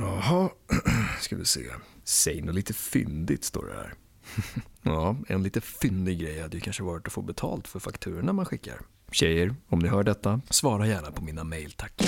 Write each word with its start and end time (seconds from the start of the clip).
Jaha, 0.00 0.48
ska 1.20 1.36
vi 1.36 1.44
se. 1.44 1.60
Säg 2.04 2.42
något 2.42 2.54
lite 2.54 2.74
fyndigt 2.74 3.44
står 3.44 3.66
det 3.66 3.74
här. 3.74 3.94
ja, 4.82 5.16
en 5.28 5.42
lite 5.42 5.60
fyndig 5.60 6.20
grej 6.20 6.40
hade 6.42 6.56
ju 6.56 6.60
kanske 6.60 6.82
varit 6.82 7.06
att 7.06 7.12
få 7.12 7.22
betalt 7.22 7.68
för 7.68 7.80
fakturorna 7.80 8.32
man 8.32 8.46
skickar. 8.46 8.80
Tjejer, 9.12 9.54
om 9.68 9.78
ni 9.78 9.88
hör 9.88 10.02
detta, 10.02 10.40
svara 10.50 10.86
gärna 10.86 11.10
på 11.10 11.22
mina 11.22 11.44
mejl 11.44 11.72
tack. 11.72 12.02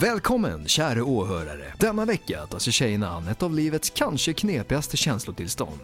Välkommen 0.00 0.68
kära 0.68 1.04
åhörare. 1.04 1.72
Denna 1.78 2.04
vecka 2.04 2.46
tar 2.46 2.58
sig 2.58 2.72
tjejerna 2.72 3.08
an 3.08 3.28
ett 3.28 3.42
av 3.42 3.54
livets 3.54 3.90
kanske 3.90 4.32
knepigaste 4.32 4.96
känslotillstånd. 4.96 5.80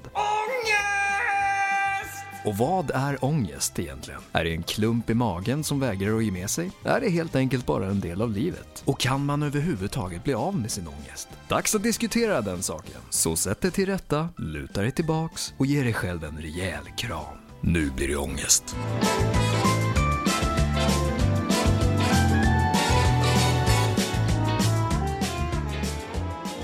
Och 2.45 2.57
vad 2.57 2.91
är 2.95 3.25
ångest 3.25 3.79
egentligen? 3.79 4.21
Är 4.33 4.45
det 4.45 4.55
en 4.55 4.63
klump 4.63 5.11
i 5.11 5.15
magen 5.15 5.65
som 5.65 5.81
vägrar 5.81 6.17
att 6.17 6.25
ge 6.25 6.31
med 6.31 6.51
sig? 6.51 6.71
Är 6.85 7.01
det 7.01 7.09
helt 7.09 7.37
enkelt 7.37 7.67
bara 7.67 7.87
en 7.87 8.01
del 8.01 8.23
av 8.23 8.31
livet? 8.31 8.83
Och 8.85 9.01
kan 9.01 9.25
man 9.25 9.43
överhuvudtaget 9.43 10.25
bli 10.25 10.35
av 10.35 10.57
med 10.57 10.71
sin 10.71 10.89
ångest? 10.89 11.29
Dags 11.49 11.75
att 11.75 11.83
diskutera 11.83 12.41
den 12.41 12.63
saken. 12.63 13.01
Så 13.11 13.37
sätt 13.37 13.61
dig 13.61 13.71
till 13.71 13.87
rätta, 13.87 14.29
luta 14.37 14.83
dig 14.83 14.91
tillbaks 14.91 15.55
och 15.59 15.67
ge 15.67 15.83
dig 15.83 15.93
själv 15.93 16.25
en 16.25 16.39
rejäl 16.39 16.85
kram. 16.99 17.37
Nu 17.61 17.91
blir 17.91 18.09
det 18.09 18.17
ångest. 18.17 18.77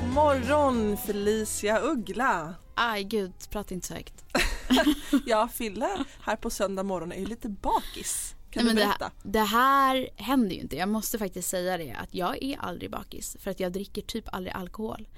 God 0.01 0.15
morgon 0.15 0.97
Felicia 0.97 1.81
Uggla. 1.81 2.55
Aj 2.75 3.05
gud, 3.05 3.33
prata 3.51 3.75
inte 3.75 3.87
så 3.87 3.95
högt. 3.95 4.25
Ja, 5.27 5.49
Fille 5.49 6.05
här 6.21 6.37
på 6.37 6.51
söndag 6.51 6.83
morgon 6.83 7.13
är 7.13 7.19
ju 7.19 7.27
lite 7.27 7.49
bakis. 7.49 8.35
Kan 8.51 8.65
Nej, 8.65 8.75
du 8.75 8.81
berätta? 8.81 9.11
det, 9.23 9.31
det 9.31 9.45
här 9.45 10.09
händer 10.17 10.57
ju 10.57 10.61
inte. 10.61 10.77
Jag 10.77 10.89
måste 10.89 11.19
faktiskt 11.19 11.49
säga 11.49 11.79
det 11.79 11.93
att 11.93 12.15
jag 12.15 12.43
är 12.43 12.59
aldrig 12.59 12.91
bakis 12.91 13.37
för 13.41 13.51
att 13.51 13.61
jag 13.61 13.73
dricker 13.73 14.03
typ 14.03 14.25
aldrig 14.35 14.55
alkohol. 14.55 15.09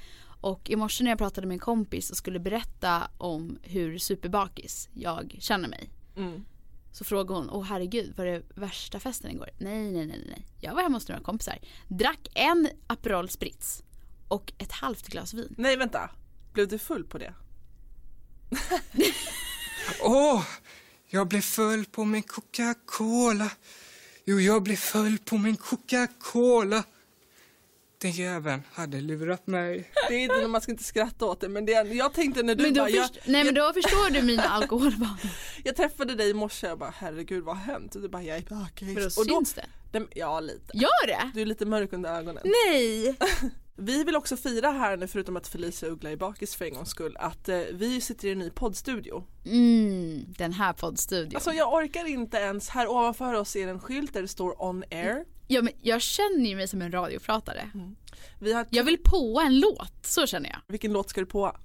Och 0.40 0.70
i 0.70 0.76
morse 0.76 1.04
när 1.04 1.10
jag 1.10 1.18
pratade 1.18 1.46
med 1.46 1.54
en 1.54 1.58
kompis 1.58 2.10
och 2.10 2.16
skulle 2.16 2.38
berätta 2.38 3.10
om 3.18 3.58
hur 3.62 3.98
superbakis 3.98 4.88
jag 4.92 5.36
känner 5.40 5.68
mig. 5.68 5.90
Mm. 6.16 6.44
Så 6.92 7.04
frågade 7.04 7.40
hon, 7.40 7.50
åh 7.50 7.64
herregud 7.64 8.16
var 8.16 8.24
det 8.26 8.42
värsta 8.54 9.00
festen 9.00 9.30
igår? 9.30 9.50
Nej, 9.58 9.92
nej, 9.92 10.06
nej, 10.06 10.24
nej. 10.28 10.46
Jag 10.60 10.74
var 10.74 10.82
hemma 10.82 10.96
hos 10.96 11.08
några 11.08 11.22
kompisar. 11.22 11.58
Drack 11.88 12.28
en 12.34 12.68
Aperol 12.86 13.28
Spritz 13.28 13.82
och 14.28 14.52
ett 14.58 14.72
halvt 14.72 15.08
glas 15.08 15.34
vin. 15.34 15.54
Nej 15.58 15.76
vänta, 15.76 16.10
blev 16.52 16.68
du 16.68 16.78
full 16.78 17.04
på 17.04 17.18
det? 17.18 17.34
Åh, 20.00 20.42
jag 21.08 21.28
blev 21.28 21.40
full 21.40 21.84
på 21.84 22.04
min 22.04 22.22
Coca-Cola. 22.22 23.50
Jo, 24.24 24.40
jag 24.40 24.62
blev 24.62 24.76
full 24.76 25.18
på 25.18 25.38
min 25.38 25.56
Coca-Cola. 25.56 26.84
Den 27.98 28.10
jäveln 28.10 28.62
hade 28.72 29.00
lurat 29.00 29.46
mig. 29.46 29.90
Det 30.08 30.14
är 30.14 30.18
inte, 30.18 30.48
man 30.48 30.60
ska 30.60 30.72
inte 30.72 30.84
skratta 30.84 31.26
åt 31.26 31.40
det 31.40 31.48
men 31.48 31.66
det 31.66 31.74
är, 31.74 31.84
jag 31.84 32.12
tänkte 32.12 32.42
när 32.42 32.54
du 32.54 32.62
Men 32.62 32.74
då, 32.74 32.80
bara, 32.80 32.90
jag, 32.90 33.10
nej, 33.26 33.44
men 33.44 33.54
då 33.54 33.72
förstår 33.72 34.10
du 34.10 34.22
mina 34.22 34.42
alkoholvanor. 34.48 35.18
jag 35.64 35.76
träffade 35.76 36.14
dig 36.14 36.30
i 36.30 36.34
morse 36.34 36.70
och 36.70 36.78
bara 36.78 36.94
herregud 36.96 37.44
vad 37.44 37.56
har 37.56 37.64
hänt? 37.64 37.94
Och 37.94 38.02
du 38.02 38.08
bara 38.08 38.22
jag 38.22 38.36
är 38.36 38.42
bakis. 38.42 38.94
För 38.94 39.00
då 39.00 39.06
och 39.06 39.26
då, 39.26 39.34
syns 39.34 39.54
det. 39.54 39.66
det, 39.92 40.06
ja 40.14 40.40
lite. 40.40 40.76
Gör 40.76 41.06
det? 41.06 41.30
Du 41.34 41.40
är 41.40 41.46
lite 41.46 41.66
mörk 41.66 41.92
under 41.92 42.10
ögonen. 42.18 42.42
Nej! 42.44 43.16
Vi 43.82 44.04
vill 44.04 44.16
också 44.16 44.36
fira 44.36 44.70
här 44.70 44.96
nu 44.96 45.06
förutom 45.06 45.36
att 45.36 45.48
Felicia 45.48 45.88
Uggla 45.88 46.10
är 46.10 46.16
bakis 46.16 46.54
för 46.54 46.64
en 46.64 46.74
gångs 46.74 46.90
skull 46.90 47.16
att 47.20 47.48
eh, 47.48 47.58
vi 47.72 48.00
sitter 48.00 48.28
i 48.28 48.32
en 48.32 48.38
ny 48.38 48.50
poddstudio. 48.50 49.24
Mm, 49.46 50.24
den 50.38 50.52
här 50.52 50.72
poddstudion. 50.72 51.34
Alltså 51.36 51.52
jag 51.52 51.72
orkar 51.74 52.04
inte 52.08 52.36
ens, 52.36 52.68
här 52.68 52.90
ovanför 52.90 53.34
oss 53.34 53.56
är 53.56 53.68
en 53.68 53.80
skylt 53.80 54.12
där 54.12 54.22
det 54.22 54.28
står 54.28 54.62
on 54.62 54.84
air. 54.90 55.24
ja, 55.48 55.62
men 55.62 55.72
jag 55.82 56.02
känner 56.02 56.50
ju 56.50 56.56
mig 56.56 56.68
som 56.68 56.82
en 56.82 56.92
radiopratare. 56.92 57.70
Vi 58.38 58.52
har, 58.52 58.66
Jag 58.70 58.84
vill 58.84 58.98
på 59.04 59.40
en 59.46 59.60
låt, 59.60 60.06
så 60.06 60.26
känner 60.26 60.50
jag. 60.50 60.58
Vilken 60.68 60.92
låt 60.92 61.10
ska 61.10 61.20
du 61.20 61.26
på? 61.26 61.56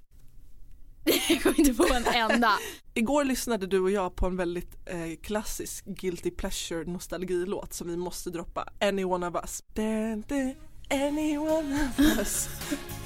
Jag 1.29 1.43
kommer 1.43 1.59
inte 1.59 1.73
på 1.73 1.93
en 1.93 2.05
enda. 2.05 2.51
Igår 2.93 3.23
lyssnade 3.23 3.67
du 3.67 3.79
och 3.79 3.91
jag 3.91 4.15
på 4.15 4.25
en 4.25 4.37
väldigt 4.37 4.75
eh, 4.85 5.15
klassisk 5.21 5.85
guilty 5.85 6.31
pleasure 6.31 6.91
nostalgilåt 6.91 7.73
som 7.73 7.87
vi 7.87 7.97
måste 7.97 8.29
droppa. 8.29 8.69
Any 8.81 9.03
one 9.03 9.27
of 9.27 9.35
us. 9.35 9.63
Dun, 9.73 10.23
dun, 10.27 10.55
any 10.89 11.37
one 11.37 11.73
of 11.73 11.99
us. 12.19 12.49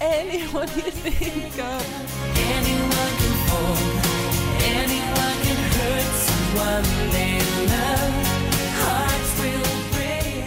Anyone 0.01 0.67
you 0.75 0.91
think 0.91 1.53
of. 1.59 1.83
Anyone 2.57 3.13
can 3.19 3.35
fall, 3.47 3.77
anyone 4.77 5.37
can 5.45 5.61
hurt 5.77 6.11
someone 6.27 7.11
they 7.11 7.39
love. 7.73 8.13
Hearts 8.81 9.31
will 9.41 9.73
break, 9.93 10.45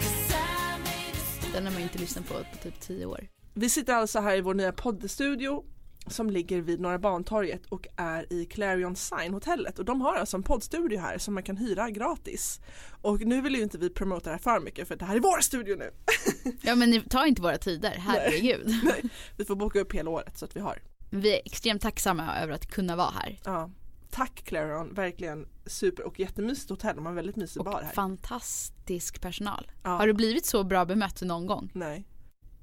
'cause 0.00 0.32
I 0.32 0.78
made 0.78 1.16
a 1.16 1.24
stop. 1.40 1.52
Den 1.52 1.64
har 1.66 1.72
man 1.72 1.82
inte 1.82 1.98
lyssnat 1.98 2.28
på 2.28 2.34
på 2.34 2.58
typ 2.62 2.80
tio 2.80 3.06
år. 3.06 3.26
Vi 3.54 3.70
sitter 3.70 3.94
alltså 3.94 4.20
här 4.20 4.36
i 4.36 4.40
vår 4.40 4.54
nya 4.54 4.72
poddstudio 4.72 5.64
som 6.06 6.30
ligger 6.30 6.60
vid 6.60 6.80
Norra 6.80 6.98
Bantorget 6.98 7.66
och 7.66 7.86
är 7.96 8.32
i 8.32 8.44
Clarion 8.44 8.96
Sign 8.96 9.34
hotellet 9.34 9.78
och 9.78 9.84
de 9.84 10.00
har 10.00 10.14
alltså 10.14 10.36
en 10.36 10.42
poddstudio 10.42 10.98
här 11.00 11.18
som 11.18 11.34
man 11.34 11.42
kan 11.42 11.56
hyra 11.56 11.90
gratis. 11.90 12.60
Och 13.02 13.20
nu 13.20 13.40
vill 13.40 13.54
ju 13.54 13.62
inte 13.62 13.78
vi 13.78 13.90
promota 13.90 14.24
det 14.30 14.36
här 14.36 14.38
för 14.38 14.60
mycket 14.60 14.88
för 14.88 14.96
det 14.96 15.04
här 15.04 15.16
är 15.16 15.20
vår 15.20 15.40
studio 15.40 15.76
nu. 15.76 15.90
Ja 16.62 16.74
men 16.74 16.90
ni- 16.90 17.00
ta 17.00 17.26
inte 17.26 17.42
våra 17.42 17.58
tider, 17.58 17.94
herregud. 17.98 18.66
Nej, 18.84 19.02
vi 19.36 19.44
får 19.44 19.56
boka 19.56 19.80
upp 19.80 19.92
hela 19.94 20.10
året 20.10 20.38
så 20.38 20.44
att 20.44 20.56
vi 20.56 20.60
har. 20.60 20.82
Vi 21.10 21.34
är 21.34 21.40
extremt 21.44 21.82
tacksamma 21.82 22.36
över 22.42 22.52
att 22.54 22.66
kunna 22.66 22.96
vara 22.96 23.10
här. 23.10 23.38
Ja. 23.44 23.70
Tack 24.10 24.42
Clarion, 24.44 24.94
verkligen 24.94 25.48
super 25.66 26.06
och 26.06 26.20
jättemysigt 26.20 26.70
hotell, 26.70 26.96
de 26.96 27.04
har 27.06 27.10
en 27.12 27.16
väldigt 27.16 27.36
mysig 27.36 27.64
bar 27.64 27.72
Och 27.72 27.80
här. 27.84 27.92
fantastisk 27.92 29.20
personal. 29.20 29.70
Ja. 29.82 29.90
Har 29.90 30.06
du 30.06 30.12
blivit 30.12 30.46
så 30.46 30.64
bra 30.64 30.84
bemött 30.84 31.22
någon 31.22 31.46
gång? 31.46 31.70
Nej. 31.74 32.04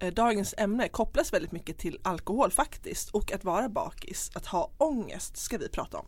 Eh, 0.03 0.13
Dagens 0.13 0.55
ämne 0.57 0.89
kopplas 0.89 1.33
väldigt 1.33 1.51
mycket 1.51 1.77
till 1.77 1.99
alkohol 2.01 2.51
faktiskt 2.51 3.09
och 3.09 3.31
att 3.31 3.43
vara 3.43 3.69
bakis, 3.69 4.31
att 4.33 4.45
ha 4.45 4.71
ångest 4.77 5.37
ska 5.37 5.57
vi 5.57 5.69
prata 5.69 5.97
om. 5.97 6.05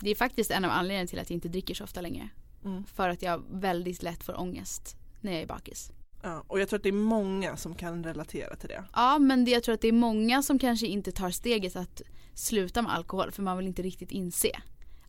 Det 0.00 0.10
är 0.10 0.14
faktiskt 0.14 0.50
en 0.50 0.64
av 0.64 0.70
anledningarna 0.70 1.06
till 1.06 1.18
att 1.18 1.30
jag 1.30 1.36
inte 1.36 1.48
dricker 1.48 1.74
så 1.74 1.84
ofta 1.84 2.00
längre. 2.00 2.28
Mm. 2.64 2.84
För 2.84 3.08
att 3.08 3.22
jag 3.22 3.42
väldigt 3.50 4.02
lätt 4.02 4.24
får 4.24 4.40
ångest 4.40 4.96
när 5.20 5.32
jag 5.32 5.42
är 5.42 5.46
bakis. 5.46 5.90
Ja, 6.22 6.44
och 6.46 6.60
jag 6.60 6.68
tror 6.68 6.76
att 6.76 6.82
det 6.82 6.88
är 6.88 6.92
många 6.92 7.56
som 7.56 7.74
kan 7.74 8.04
relatera 8.04 8.56
till 8.56 8.68
det. 8.68 8.84
Ja 8.92 9.18
men 9.18 9.44
det, 9.44 9.50
jag 9.50 9.62
tror 9.62 9.74
att 9.74 9.80
det 9.80 9.88
är 9.88 9.92
många 9.92 10.42
som 10.42 10.58
kanske 10.58 10.86
inte 10.86 11.12
tar 11.12 11.30
steget 11.30 11.76
att 11.76 12.02
sluta 12.34 12.82
med 12.82 12.94
alkohol 12.94 13.32
för 13.32 13.42
man 13.42 13.56
vill 13.56 13.66
inte 13.66 13.82
riktigt 13.82 14.10
inse 14.10 14.50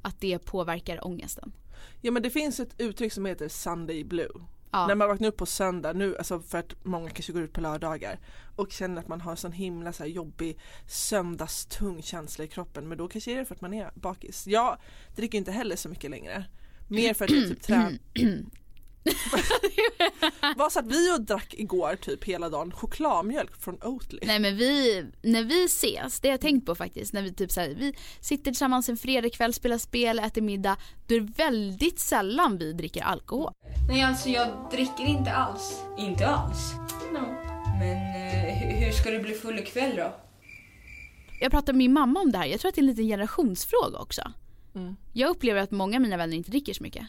att 0.02 0.22
det 0.22 0.40
påverkar 0.40 1.08
ångesten. 1.08 1.54
Ja 2.02 2.12
men 2.12 2.24
det 2.24 2.30
finns 2.30 2.60
ett 2.60 2.76
uttryck 2.78 3.14
som 3.14 3.26
heter 3.26 3.50
Sunday 3.50 4.04
Blue. 4.04 4.42
Ja. 4.72 4.88
När 4.88 4.96
man 4.96 5.08
vaknar 5.08 5.28
upp 5.28 5.38
på 5.38 5.46
söndag 5.46 5.94
nu, 5.94 6.18
alltså 6.18 6.40
för 6.40 6.58
att 6.58 6.76
många 6.84 7.10
kanske 7.10 7.34
går 7.34 7.42
ut 7.42 7.54
på 7.54 7.62
lördagar 7.62 8.20
och 8.56 8.72
känner 8.72 9.02
att 9.02 9.08
man 9.08 9.22
har 9.22 9.36
sån 9.36 9.52
himla 9.52 9.94
så 9.94 10.04
här 10.04 10.10
jobbig 10.10 10.58
söndagstung 10.88 12.02
känsla 12.02 12.44
i 12.46 12.48
kroppen 12.48 12.88
men 12.88 12.98
då 12.98 13.08
kanske 13.08 13.32
är 13.32 13.38
det 13.38 13.46
för 13.46 13.56
att 13.56 13.62
man 13.62 13.74
är 13.74 13.92
bakis. 13.96 14.48
Jag 14.48 14.78
dricker 15.16 15.38
inte 15.38 15.52
heller 15.52 15.76
så 15.76 15.90
mycket 15.90 16.12
längre. 16.12 16.46
Mer 16.88 17.14
för 17.14 17.26
att 17.26 17.32
jag 17.32 17.48
typ 17.48 17.62
tränar. 17.62 17.94
Vad 20.56 20.72
satt 20.72 20.86
vi 20.88 21.14
och 21.14 21.22
drack 21.22 21.54
igår 21.58 21.96
typ 21.96 22.24
hela 22.24 22.50
dagen? 22.50 22.72
Chokladmjölk 22.72 23.62
från 23.62 23.84
Oatly. 23.84 24.20
Nej 24.24 24.40
men 24.40 24.58
vi, 24.58 25.06
när 25.22 25.44
vi 25.44 25.66
ses, 25.66 26.20
det 26.20 26.28
har 26.28 26.34
jag 26.34 26.42
tänkt 26.42 26.66
på 26.66 26.76
faktiskt, 26.76 27.14
när 27.14 27.22
vi 27.22 27.34
typ 27.34 27.52
så 27.52 27.62
här, 27.62 27.70
vi 27.70 27.94
sitter 28.22 28.44
tillsammans 28.44 28.90
en 28.90 28.98
fredagkväll, 28.98 29.54
spelar 29.54 29.78
spel, 29.78 30.20
äter 30.20 30.42
middag, 30.42 30.78
då 31.08 31.16
är 31.16 31.20
det 31.20 31.34
väldigt 31.38 32.00
sällan 32.00 32.58
vi 32.58 32.74
dricker 32.74 33.02
alkohol. 33.02 33.52
Nej, 33.90 34.02
alltså 34.04 34.30
jag 34.30 34.48
dricker 34.72 35.04
inte 35.06 35.32
alls. 35.32 35.82
Inte 35.98 36.28
alls? 36.28 36.72
Men 37.80 37.98
eh, 37.98 38.54
hur- 38.58 38.86
hur 38.86 38.92
ska 38.92 39.12
du 39.12 39.20
bli 39.20 39.34
full 39.34 39.60
ikväll 39.60 39.96
då? 39.96 40.16
Jag 41.40 41.52
pratade 41.52 41.72
med 41.74 41.78
min 41.78 41.94
mamma 41.94 42.20
om 42.20 42.32
det 42.32 42.38
här, 42.38 42.46
jag 42.46 42.60
tror 42.60 42.70
att 42.70 42.76
det 42.76 42.80
är 42.80 42.84
en 42.84 42.88
liten 42.88 43.06
generationsfråga 43.08 44.00
också. 44.00 44.22
Mm. 44.76 44.96
Jag 45.14 45.30
upplever 45.30 45.62
att 45.62 45.72
många 45.72 45.98
av 45.98 46.02
mina 46.02 46.18
vänner 46.18 46.38
inte 46.38 46.52
dricker 46.52 46.74
så 46.74 46.84
mycket. 46.84 47.04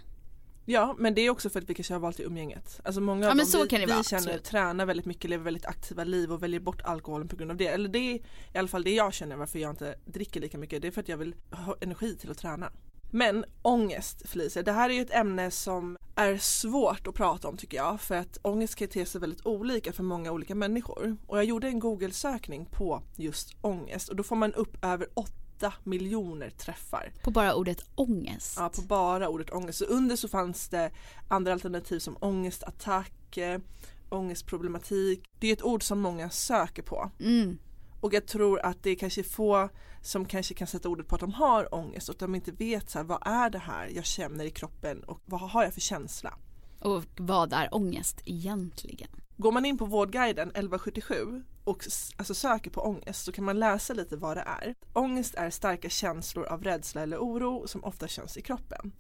Ja 0.71 0.95
men 0.99 1.15
det 1.15 1.21
är 1.21 1.31
också 1.31 1.51
för 1.51 1.61
att 1.61 1.71
vi 1.71 1.75
kanske 1.75 1.95
har 1.95 2.01
valt 2.01 2.21
i 2.21 2.23
umgänget. 2.23 2.81
Alltså 2.85 3.01
många 3.01 3.27
av 3.27 3.31
Ja, 3.31 3.35
men 3.35 3.51
dem 3.53 3.67
vi, 3.71 3.79
vi 3.79 3.93
vara, 3.93 4.03
känner 4.03 4.23
absolut. 4.23 4.45
tränar 4.45 4.87
väldigt 4.87 5.07
mycket, 5.07 5.31
lever 5.31 5.45
väldigt 5.45 5.67
aktiva 5.67 6.05
liv 6.05 6.33
och 6.33 6.43
väljer 6.43 6.61
bort 6.61 6.83
alkoholen 6.85 7.29
på 7.29 7.37
grund 7.37 7.51
av 7.51 7.57
det. 7.57 7.67
Eller 7.67 7.89
det 7.89 7.99
är 7.99 8.15
i 8.55 8.59
alla 8.59 8.69
fall 8.69 8.83
det 8.85 8.95
jag 8.95 9.15
känner 9.15 9.37
varför 9.37 9.59
jag 9.59 9.71
inte 9.71 9.95
dricker 10.05 10.41
lika 10.41 10.59
mycket. 10.59 10.83
Det 10.83 10.89
är 10.89 10.93
för 10.93 11.01
att 11.01 11.09
jag 11.09 11.17
vill 11.17 11.35
ha 11.51 11.77
energi 11.81 12.17
till 12.17 12.31
att 12.31 12.39
träna. 12.39 12.73
Men 13.11 13.45
ångest 13.63 14.29
Felicia, 14.29 14.63
det 14.63 14.73
här 14.73 14.91
är 14.91 14.95
ju 14.95 15.01
ett 15.01 15.15
ämne 15.15 15.51
som 15.51 15.97
är 16.15 16.37
svårt 16.37 17.07
att 17.07 17.15
prata 17.15 17.49
om 17.49 17.57
tycker 17.57 17.77
jag 17.77 18.01
för 18.01 18.15
att 18.15 18.39
ångest 18.43 18.75
kan 18.75 18.89
te 18.89 19.07
sig 19.07 19.21
väldigt 19.21 19.47
olika 19.47 19.93
för 19.93 20.03
många 20.03 20.33
olika 20.33 20.55
människor. 20.55 21.17
Och 21.27 21.39
jag 21.39 21.45
gjorde 21.45 21.69
en 21.69 21.79
google-sökning 21.79 22.67
på 22.67 23.03
just 23.17 23.57
ångest 23.61 24.09
och 24.09 24.17
då 24.17 24.23
får 24.23 24.37
man 24.37 24.55
upp 24.55 24.85
över 24.85 25.09
8 25.59 25.73
miljoner 25.85 26.51
träffar. 26.51 27.13
På 27.23 27.31
bara 27.31 27.55
ordet 27.55 27.85
ångest. 27.95 28.57
Ja, 28.59 28.69
på 28.69 28.83
bara 28.83 29.29
ordet 29.29 29.51
ångest. 29.51 29.79
Så 29.79 29.85
under 29.85 30.17
så 30.17 30.29
fanns 30.29 30.69
det 30.69 30.91
andra 31.29 31.53
alternativ 31.53 31.99
som 31.99 32.17
ångestattack, 32.21 33.37
eh, 33.37 33.61
ångestproblematik. 34.09 35.25
Det 35.39 35.49
är 35.49 35.53
ett 35.53 35.63
ord 35.63 35.83
som 35.83 36.01
många 36.01 36.31
söker 36.31 36.83
på. 36.83 37.11
Mm. 37.21 37.59
Och 38.01 38.15
jag 38.15 38.27
tror 38.27 38.61
att 38.61 38.83
det 38.83 38.91
är 38.91 38.95
kanske 38.95 39.23
få 39.23 39.69
som 40.03 40.25
kanske 40.25 40.55
kan 40.55 40.67
sätta 40.67 40.89
ordet 40.89 41.09
på 41.09 41.15
att 41.15 41.21
de 41.21 41.33
har 41.33 41.75
ångest 41.75 42.09
och 42.09 42.15
att 42.15 42.19
de 42.19 42.35
inte 42.35 42.53
vet 42.53 42.91
så 42.91 42.99
här, 42.99 43.05
vad 43.05 43.27
är 43.27 43.51
det 43.51 43.59
här 43.59 43.89
jag 43.95 44.05
känner 44.05 44.45
i 44.45 44.51
kroppen 44.51 45.05
och 45.05 45.21
vad 45.25 45.41
har 45.41 45.65
jag 45.65 45.75
för 45.75 45.81
känsla. 45.81 46.35
Och 46.81 47.05
vad 47.17 47.53
är 47.53 47.75
ångest 47.75 48.23
egentligen? 48.25 49.09
Går 49.37 49.53
man 49.53 49.65
in 49.65 49.79
på 49.79 49.85
Vårdguiden 49.85 50.49
1177 50.49 51.43
och 51.69 51.85
alltså 52.17 52.35
söker 52.35 52.71
på 52.71 52.81
ångest 52.81 53.25
så 53.25 53.33
kan 53.33 53.45
man 53.45 53.59
läsa 53.59 53.95
lite 53.95 54.17
vad 54.17 54.37
det 54.37 54.41
är. 54.41 54.75
Ångest 54.93 55.35
är 55.35 55.51
starka 55.51 55.89
känslor 55.89 56.47
av 56.47 56.65
rädsla 56.65 57.03
eller 57.03 57.19
oro 57.19 57.69
som 57.69 57.85
ofta 57.85 58.09
känns 58.09 58.37
i 58.37 58.43
kroppen. 58.43 58.93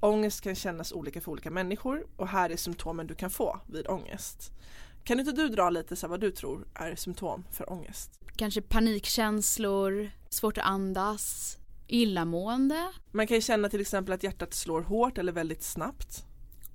Ångest 0.00 0.40
kan 0.40 0.54
kännas 0.54 0.92
olika 0.92 1.20
för 1.20 1.32
olika 1.32 1.50
människor 1.50 2.06
och 2.16 2.28
här 2.28 2.50
är 2.50 2.56
symptomen 2.56 3.06
du 3.06 3.14
kan 3.14 3.30
få 3.30 3.60
vid 3.66 3.88
ångest. 3.88 4.52
Kan 5.04 5.20
inte 5.20 5.32
du 5.32 5.48
dra 5.48 5.70
lite 5.70 5.96
så 5.96 6.08
vad 6.08 6.20
du 6.20 6.30
tror 6.30 6.68
är 6.74 6.94
symptom 6.94 7.44
för 7.50 7.72
ångest? 7.72 8.20
Kanske 8.36 8.62
panikkänslor, 8.62 10.10
svårt 10.28 10.58
att 10.58 10.64
andas, 10.64 11.56
illamående 11.86 12.92
Man 13.10 13.26
kan 13.26 13.34
ju 13.34 13.40
känna 13.40 13.68
till 13.68 13.80
exempel 13.80 14.14
att 14.14 14.22
hjärtat 14.22 14.54
slår 14.54 14.80
hårt 14.80 15.18
eller 15.18 15.32
väldigt 15.32 15.62
snabbt. 15.62 16.24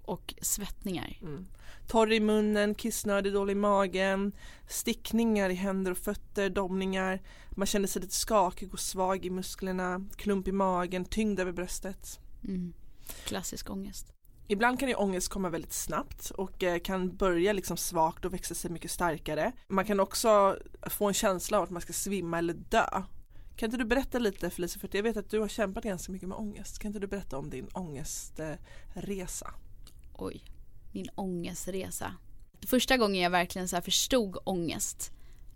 Och 0.07 0.34
svettningar. 0.42 1.18
Mm. 1.22 1.46
Torr 1.88 2.12
i 2.12 2.19
munnen, 2.19 2.75
kissnödig, 2.75 3.34
dålig 3.34 3.52
i 3.52 3.56
magen, 3.56 4.31
stickningar 4.68 5.50
i 5.50 5.54
händer 5.54 5.92
och 5.92 5.98
fötter, 5.98 6.50
domningar. 6.50 7.22
Man 7.50 7.68
känner 7.68 7.88
sig 7.88 8.02
lite 8.02 8.16
skakig 8.16 8.74
och 8.74 8.80
svag 8.80 9.25
i 9.25 9.30
musklerna, 9.30 10.06
klump 10.16 10.48
i 10.48 10.52
magen, 10.52 11.06
tyngd 11.06 11.40
över 11.40 11.52
bröstet. 11.52 12.19
Mm. 12.44 12.74
Klassisk 13.25 13.69
ångest. 13.69 14.12
Ibland 14.48 14.80
kan 14.80 14.90
ju 14.90 14.96
ångest 14.96 15.30
komma 15.30 15.50
väldigt 15.50 15.74
snabbt 15.74 16.30
och 16.30 16.63
eh, 16.63 16.80
kan 16.80 17.16
börja 17.16 17.54
liksom 17.54 17.78
svagt 17.78 18.25
och 18.25 18.34
växa 18.34 18.56
sig 18.56 18.72
mycket 18.72 18.92
starkare. 18.92 19.51
Man 19.68 19.86
kan 19.86 20.00
också 20.00 20.58
få 20.90 21.08
en 21.08 21.13
känsla 21.13 21.58
av 21.58 21.63
att 21.63 21.69
man 21.69 21.81
ska 21.81 21.94
svimma 21.94 22.38
eller 22.38 22.54
dö. 22.54 23.04
Kan 23.56 23.68
inte 23.68 23.78
du 23.78 23.86
berätta 23.86 24.19
lite 24.19 24.50
Felicia, 24.50 24.80
för 24.80 24.90
jag 24.92 25.04
vet 25.04 25.18
att 25.18 25.30
du 25.30 25.40
har 25.40 25.48
kämpat 25.48 25.84
ganska 25.84 26.12
mycket 26.12 26.30
med 26.30 26.38
ångest. 26.38 26.80
Kan 26.80 26.90
inte 26.90 27.00
du 27.00 27.08
berätta 27.08 27.38
om 27.38 27.50
din 27.50 27.68
ångestresa? 27.74 29.54
Oj, 30.18 30.44
min 30.92 31.10
ångestresa. 31.16 32.16
Första 32.68 32.98
gången 32.98 33.22
jag 33.22 33.30
verkligen 33.30 33.68
så 33.68 33.82
förstod 33.82 34.38
ångest, 34.44 35.12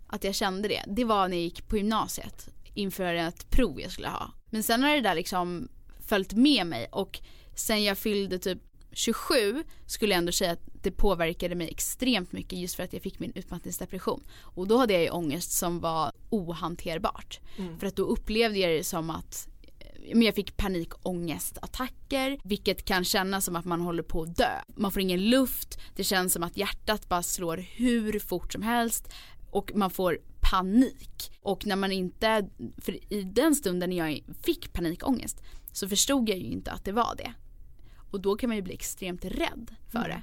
att 0.06 0.24
jag 0.24 0.34
kände 0.34 0.68
det, 0.68 0.84
det 0.86 1.04
var 1.04 1.28
när 1.28 1.36
jag 1.36 1.44
gick 1.44 1.68
på 1.68 1.76
gymnasiet 1.76 2.48
inför 2.74 3.14
ett 3.14 3.50
prov 3.50 3.80
jag 3.80 3.92
skulle 3.92 4.08
ha. 4.08 4.32
Men 4.50 4.62
sen 4.62 4.82
har 4.82 4.94
det 4.94 5.00
där 5.00 5.14
liksom 5.14 5.68
följt 6.00 6.32
med 6.32 6.66
mig 6.66 6.88
och 6.92 7.20
sen 7.54 7.84
jag 7.84 7.98
fyllde 7.98 8.38
typ 8.38 8.58
27 8.92 9.64
skulle 9.86 10.12
jag 10.12 10.18
ändå 10.18 10.32
säga 10.32 10.52
att 10.52 10.68
det 10.82 10.90
påverkade 10.90 11.54
mig 11.54 11.68
extremt 11.68 12.32
mycket 12.32 12.58
just 12.58 12.74
för 12.74 12.82
att 12.82 12.92
jag 12.92 13.02
fick 13.02 13.18
min 13.18 13.32
utmattningsdepression. 13.34 14.22
Och 14.40 14.68
då 14.68 14.76
hade 14.76 14.92
jag 14.92 15.02
ju 15.02 15.10
ångest 15.10 15.52
som 15.52 15.80
var 15.80 16.12
ohanterbart. 16.30 17.40
Mm. 17.58 17.78
För 17.78 17.86
att 17.86 17.96
då 17.96 18.02
upplevde 18.02 18.58
jag 18.58 18.70
det 18.70 18.84
som 18.84 19.10
att 19.10 19.48
men 20.08 20.22
jag 20.22 20.34
fick 20.34 20.56
panikångestattacker 20.56 22.40
vilket 22.44 22.84
kan 22.84 23.04
kännas 23.04 23.44
som 23.44 23.56
att 23.56 23.64
man 23.64 23.80
håller 23.80 24.02
på 24.02 24.22
att 24.22 24.36
dö. 24.36 24.60
Man 24.76 24.92
får 24.92 25.02
ingen 25.02 25.30
luft, 25.30 25.78
det 25.96 26.04
känns 26.04 26.32
som 26.32 26.42
att 26.42 26.56
hjärtat 26.56 27.08
bara 27.08 27.22
slår 27.22 27.56
hur 27.56 28.18
fort 28.18 28.52
som 28.52 28.62
helst 28.62 29.08
och 29.50 29.72
man 29.74 29.90
får 29.90 30.18
panik. 30.50 31.32
Och 31.40 31.66
när 31.66 31.76
man 31.76 31.92
inte, 31.92 32.48
för 32.78 33.12
i 33.14 33.22
den 33.22 33.54
stunden 33.54 33.90
när 33.90 33.96
jag 33.96 34.20
fick 34.42 34.72
panikångest 34.72 35.42
så 35.72 35.88
förstod 35.88 36.28
jag 36.28 36.38
ju 36.38 36.44
inte 36.46 36.70
att 36.72 36.84
det 36.84 36.92
var 36.92 37.14
det. 37.16 37.32
Och 38.10 38.20
då 38.20 38.36
kan 38.36 38.48
man 38.48 38.56
ju 38.56 38.62
bli 38.62 38.74
extremt 38.74 39.24
rädd 39.24 39.74
för 39.88 39.98
Mm. 39.98 40.10
det. 40.10 40.22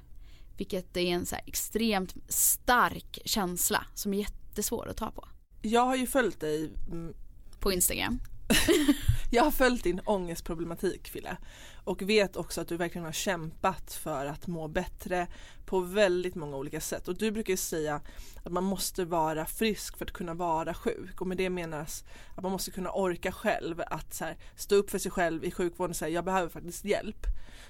Vilket 0.58 0.98
är 0.98 1.02
en 1.02 1.26
så 1.26 1.36
extremt 1.46 2.16
stark 2.28 3.20
känsla 3.26 3.86
som 3.94 4.14
är 4.14 4.18
jättesvår 4.18 4.90
att 4.90 4.98
ta 4.98 5.12
på. 5.12 5.28
Jag 5.62 5.86
har 5.86 5.96
ju 5.96 6.08
följt 6.08 6.40
dig 6.40 6.72
mm, 6.92 7.14
På 7.60 7.72
Instagram. 7.72 8.20
Jag 9.32 9.44
har 9.44 9.52
följt 9.52 9.84
din 9.84 10.02
ångestproblematik 10.06 11.08
Fille 11.08 11.38
och 11.84 12.02
vet 12.02 12.36
också 12.36 12.62
att 12.62 12.68
du 12.68 12.78
verkligen 12.78 13.06
har 13.06 13.12
kämpat 13.12 13.94
för 13.94 14.26
att 14.26 14.48
må 14.48 14.68
bättre 14.68 15.28
på 15.66 15.80
väldigt 15.80 16.36
många 16.36 16.58
olika 16.58 16.82
sätt 16.82 17.08
och 17.08 17.18
du 17.18 17.32
brukar 17.32 17.54
ju 17.54 17.58
säga 17.58 18.02
att 18.44 18.52
man 18.52 18.64
måste 18.64 19.06
vara 19.06 19.46
frisk 19.46 19.98
för 19.98 20.06
att 20.06 20.12
kunna 20.12 20.34
vara 20.34 20.74
sjuk 20.74 21.22
och 21.22 21.28
med 21.28 21.38
det 21.38 21.50
menas 21.50 22.04
att 22.36 22.44
man 22.44 22.52
måste 22.52 22.72
kunna 22.72 22.92
orka 22.92 23.32
själv 23.32 23.82
att 23.88 24.14
så 24.14 24.26
här, 24.26 24.38
stå 24.56 24.76
upp 24.76 24.90
för 24.90 25.00
sig 25.00 25.12
själv 25.12 25.46
i 25.46 25.52
sjukvården 25.52 25.90
och 25.90 25.96
säga 25.96 26.10
jag 26.10 26.26
behöver 26.26 26.50
faktiskt 26.50 26.86
hjälp. 26.86 27.26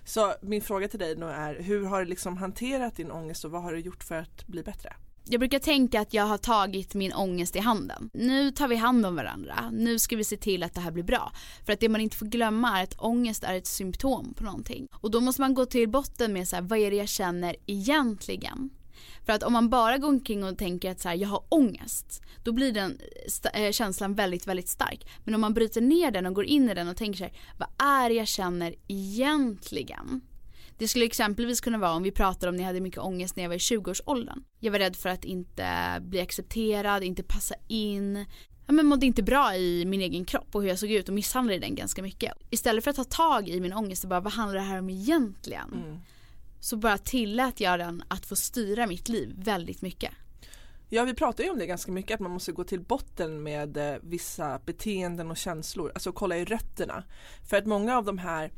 Så 0.06 0.34
min 0.42 0.62
fråga 0.62 0.88
till 0.88 1.00
dig 1.00 1.16
nu 1.16 1.26
är 1.26 1.56
hur 1.56 1.86
har 1.86 2.00
du 2.00 2.06
liksom 2.06 2.38
hanterat 2.38 2.96
din 2.96 3.12
ångest 3.12 3.46
och 3.46 3.52
vad 3.52 3.64
har 3.64 3.74
du 3.74 3.80
gjort 3.80 4.04
för 4.04 4.16
att 4.16 4.48
bli 4.48 4.64
bättre? 4.64 4.94
Jag 5.30 5.40
brukar 5.40 5.60
tänka 5.60 6.02
att 6.02 6.14
jag 6.14 6.24
har 6.24 6.38
tagit 6.38 6.94
min 6.94 7.14
ångest 7.14 7.56
i 7.56 7.60
handen. 7.60 8.10
Nu 8.14 8.52
tar 8.52 8.68
vi 8.68 8.76
hand 8.76 9.06
om 9.06 9.16
varandra. 9.16 9.70
Nu 9.74 10.00
ska 10.00 10.16
vi 10.16 10.24
se 10.24 10.38
till 10.38 10.64
att 10.64 10.74
det 10.74 10.82
här 10.82 10.92
blir 10.92 11.04
bra. 11.04 11.32
För 11.66 11.74
att 11.74 11.80
det 11.80 11.90
man 11.90 12.02
inte 12.02 12.18
får 12.18 12.26
glömma 12.26 12.80
är 12.80 12.84
att 12.84 12.96
ångest 12.98 13.44
är 13.44 13.54
ett 13.56 13.68
symptom 13.68 14.34
på 14.34 14.44
någonting. 14.44 14.88
Och 14.94 15.12
då 15.12 15.22
måste 15.22 15.42
man 15.42 15.54
gå 15.54 15.66
till 15.66 15.90
botten 15.90 16.34
med 16.34 16.48
så 16.48 16.56
här, 16.56 16.64
vad 16.64 16.80
är 16.80 16.92
det 16.92 16.98
jag 16.98 17.10
känner 17.10 17.56
egentligen? 17.66 18.70
För 19.26 19.34
att 19.34 19.44
om 19.44 19.54
man 19.54 19.70
bara 19.70 19.98
går 19.98 20.08
omkring 20.08 20.44
och 20.44 20.58
tänker 20.58 20.92
att 20.92 21.00
så 21.00 21.10
här, 21.10 21.16
jag 21.16 21.30
har 21.30 21.44
ångest, 21.50 22.22
då 22.44 22.52
blir 22.52 22.72
den 22.72 22.98
sta- 23.28 23.66
eh, 23.66 23.72
känslan 23.72 24.14
väldigt, 24.14 24.48
väldigt 24.48 24.70
stark. 24.70 25.08
Men 25.24 25.36
om 25.36 25.42
man 25.42 25.54
bryter 25.54 25.82
ner 25.82 26.12
den 26.12 26.26
och 26.26 26.34
går 26.34 26.46
in 26.46 26.70
i 26.70 26.74
den 26.74 26.88
och 26.88 26.98
tänker 26.98 27.18
så 27.18 27.24
här, 27.24 27.34
vad 27.58 27.70
är 27.88 28.10
det 28.10 28.16
jag 28.16 28.28
känner 28.28 28.76
egentligen? 28.88 30.22
Det 30.78 30.88
skulle 30.88 31.06
exempelvis 31.06 31.62
kunna 31.62 31.78
vara 31.78 31.92
om 31.92 32.04
vi 32.04 32.12
pratar 32.12 32.48
om 32.48 32.56
när 32.56 32.64
jag 32.64 32.68
hade 32.68 32.82
mycket 32.82 33.00
ångest 33.00 33.36
när 33.36 33.44
jag 33.44 33.50
var 33.50 33.56
i 33.56 33.58
20-årsåldern. 33.58 34.44
Jag 34.60 34.72
var 34.72 34.80
rädd 34.80 34.96
för 34.96 35.10
att 35.10 35.26
inte 35.26 35.68
bli 36.02 36.22
accepterad, 36.22 37.04
inte 37.04 37.24
passa 37.24 37.56
in. 37.68 38.26
Ja, 38.68 38.74
men 38.74 38.86
mådde 38.86 39.06
inte 39.06 39.24
bra 39.24 39.56
i 39.56 39.86
min 39.86 40.02
egen 40.02 40.26
kropp 40.26 40.56
och 40.56 40.62
hur 40.62 40.70
jag 40.70 40.80
såg 40.80 40.92
ut 40.92 41.08
och 41.08 41.16
misshandlade 41.16 41.60
den 41.60 41.76
ganska 41.76 42.02
mycket. 42.02 42.34
Istället 42.50 42.84
för 42.84 42.92
att 42.92 42.98
ta 42.98 43.04
tag 43.04 43.50
i 43.50 43.62
min 43.62 43.74
ångest 43.74 44.04
och 44.04 44.10
bara 44.10 44.20
vad 44.20 44.34
handlar 44.34 44.56
det 44.56 44.66
här 44.66 44.80
om 44.80 44.90
egentligen? 44.90 45.74
Mm. 45.74 46.00
Så 46.60 46.78
bara 46.78 46.98
tillät 46.98 47.60
jag 47.60 47.80
den 47.80 48.04
att 48.08 48.26
få 48.26 48.36
styra 48.36 48.88
mitt 48.88 49.10
liv 49.10 49.34
väldigt 49.38 49.82
mycket. 49.82 50.12
Ja 50.90 51.04
vi 51.04 51.14
pratar 51.14 51.44
ju 51.44 51.50
om 51.50 51.60
det 51.60 51.66
ganska 51.66 51.92
mycket 51.92 52.14
att 52.14 52.20
man 52.20 52.32
måste 52.32 52.52
gå 52.52 52.64
till 52.64 52.82
botten 52.82 53.44
med 53.44 53.78
eh, 53.78 53.98
vissa 54.02 54.60
beteenden 54.66 55.32
och 55.32 55.38
känslor, 55.38 55.92
alltså 55.94 56.12
kolla 56.12 56.38
i 56.38 56.46
rötterna. 56.46 57.04
För 57.50 57.58
att 57.58 57.66
många 57.66 57.98
av 57.98 58.06
de 58.06 58.18
här 58.18 58.52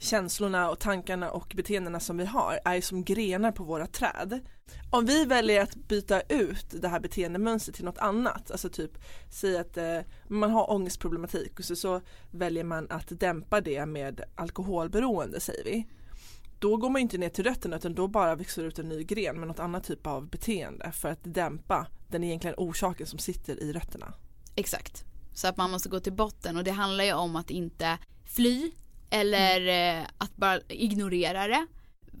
känslorna 0.00 0.70
och 0.70 0.78
tankarna 0.78 1.30
och 1.30 1.52
beteendena 1.56 2.00
som 2.00 2.16
vi 2.16 2.24
har 2.24 2.60
är 2.64 2.80
som 2.80 3.04
grenar 3.04 3.52
på 3.52 3.64
våra 3.64 3.86
träd. 3.86 4.40
Om 4.90 5.06
vi 5.06 5.24
väljer 5.24 5.62
att 5.62 5.74
byta 5.74 6.20
ut 6.20 6.66
det 6.70 6.88
här 6.88 7.00
beteendemönstret 7.00 7.76
till 7.76 7.84
något 7.84 7.98
annat, 7.98 8.50
alltså 8.50 8.68
typ 8.68 8.90
säg 9.30 9.58
att 9.58 9.76
eh, 9.76 9.98
man 10.28 10.50
har 10.50 10.70
ångestproblematik 10.70 11.58
och 11.58 11.64
så, 11.64 11.76
så 11.76 12.00
väljer 12.30 12.64
man 12.64 12.86
att 12.90 13.20
dämpa 13.20 13.60
det 13.60 13.86
med 13.86 14.20
alkoholberoende 14.34 15.40
säger 15.40 15.64
vi. 15.64 15.86
Då 16.58 16.76
går 16.76 16.90
man 16.90 17.00
inte 17.00 17.18
ner 17.18 17.28
till 17.28 17.44
rötterna 17.44 17.76
utan 17.76 17.94
då 17.94 18.08
bara 18.08 18.36
växer 18.36 18.64
ut 18.64 18.78
en 18.78 18.88
ny 18.88 19.04
gren 19.04 19.38
med 19.38 19.48
något 19.48 19.58
annat 19.58 19.84
typ 19.84 20.06
av 20.06 20.28
beteende 20.28 20.92
för 20.92 21.08
att 21.08 21.20
dämpa 21.22 21.86
den 22.08 22.24
egentligen 22.24 22.54
orsaken 22.58 23.06
som 23.06 23.18
sitter 23.18 23.62
i 23.62 23.72
rötterna. 23.72 24.14
Exakt. 24.54 25.04
Så 25.34 25.48
att 25.48 25.56
man 25.56 25.70
måste 25.70 25.88
gå 25.88 26.00
till 26.00 26.12
botten 26.12 26.56
och 26.56 26.64
det 26.64 26.70
handlar 26.70 27.04
ju 27.04 27.12
om 27.12 27.36
att 27.36 27.50
inte 27.50 27.98
fly 28.24 28.72
eller 29.10 29.60
mm. 29.60 30.06
att 30.18 30.36
bara 30.36 30.60
ignorera 30.68 31.46
det. 31.48 31.66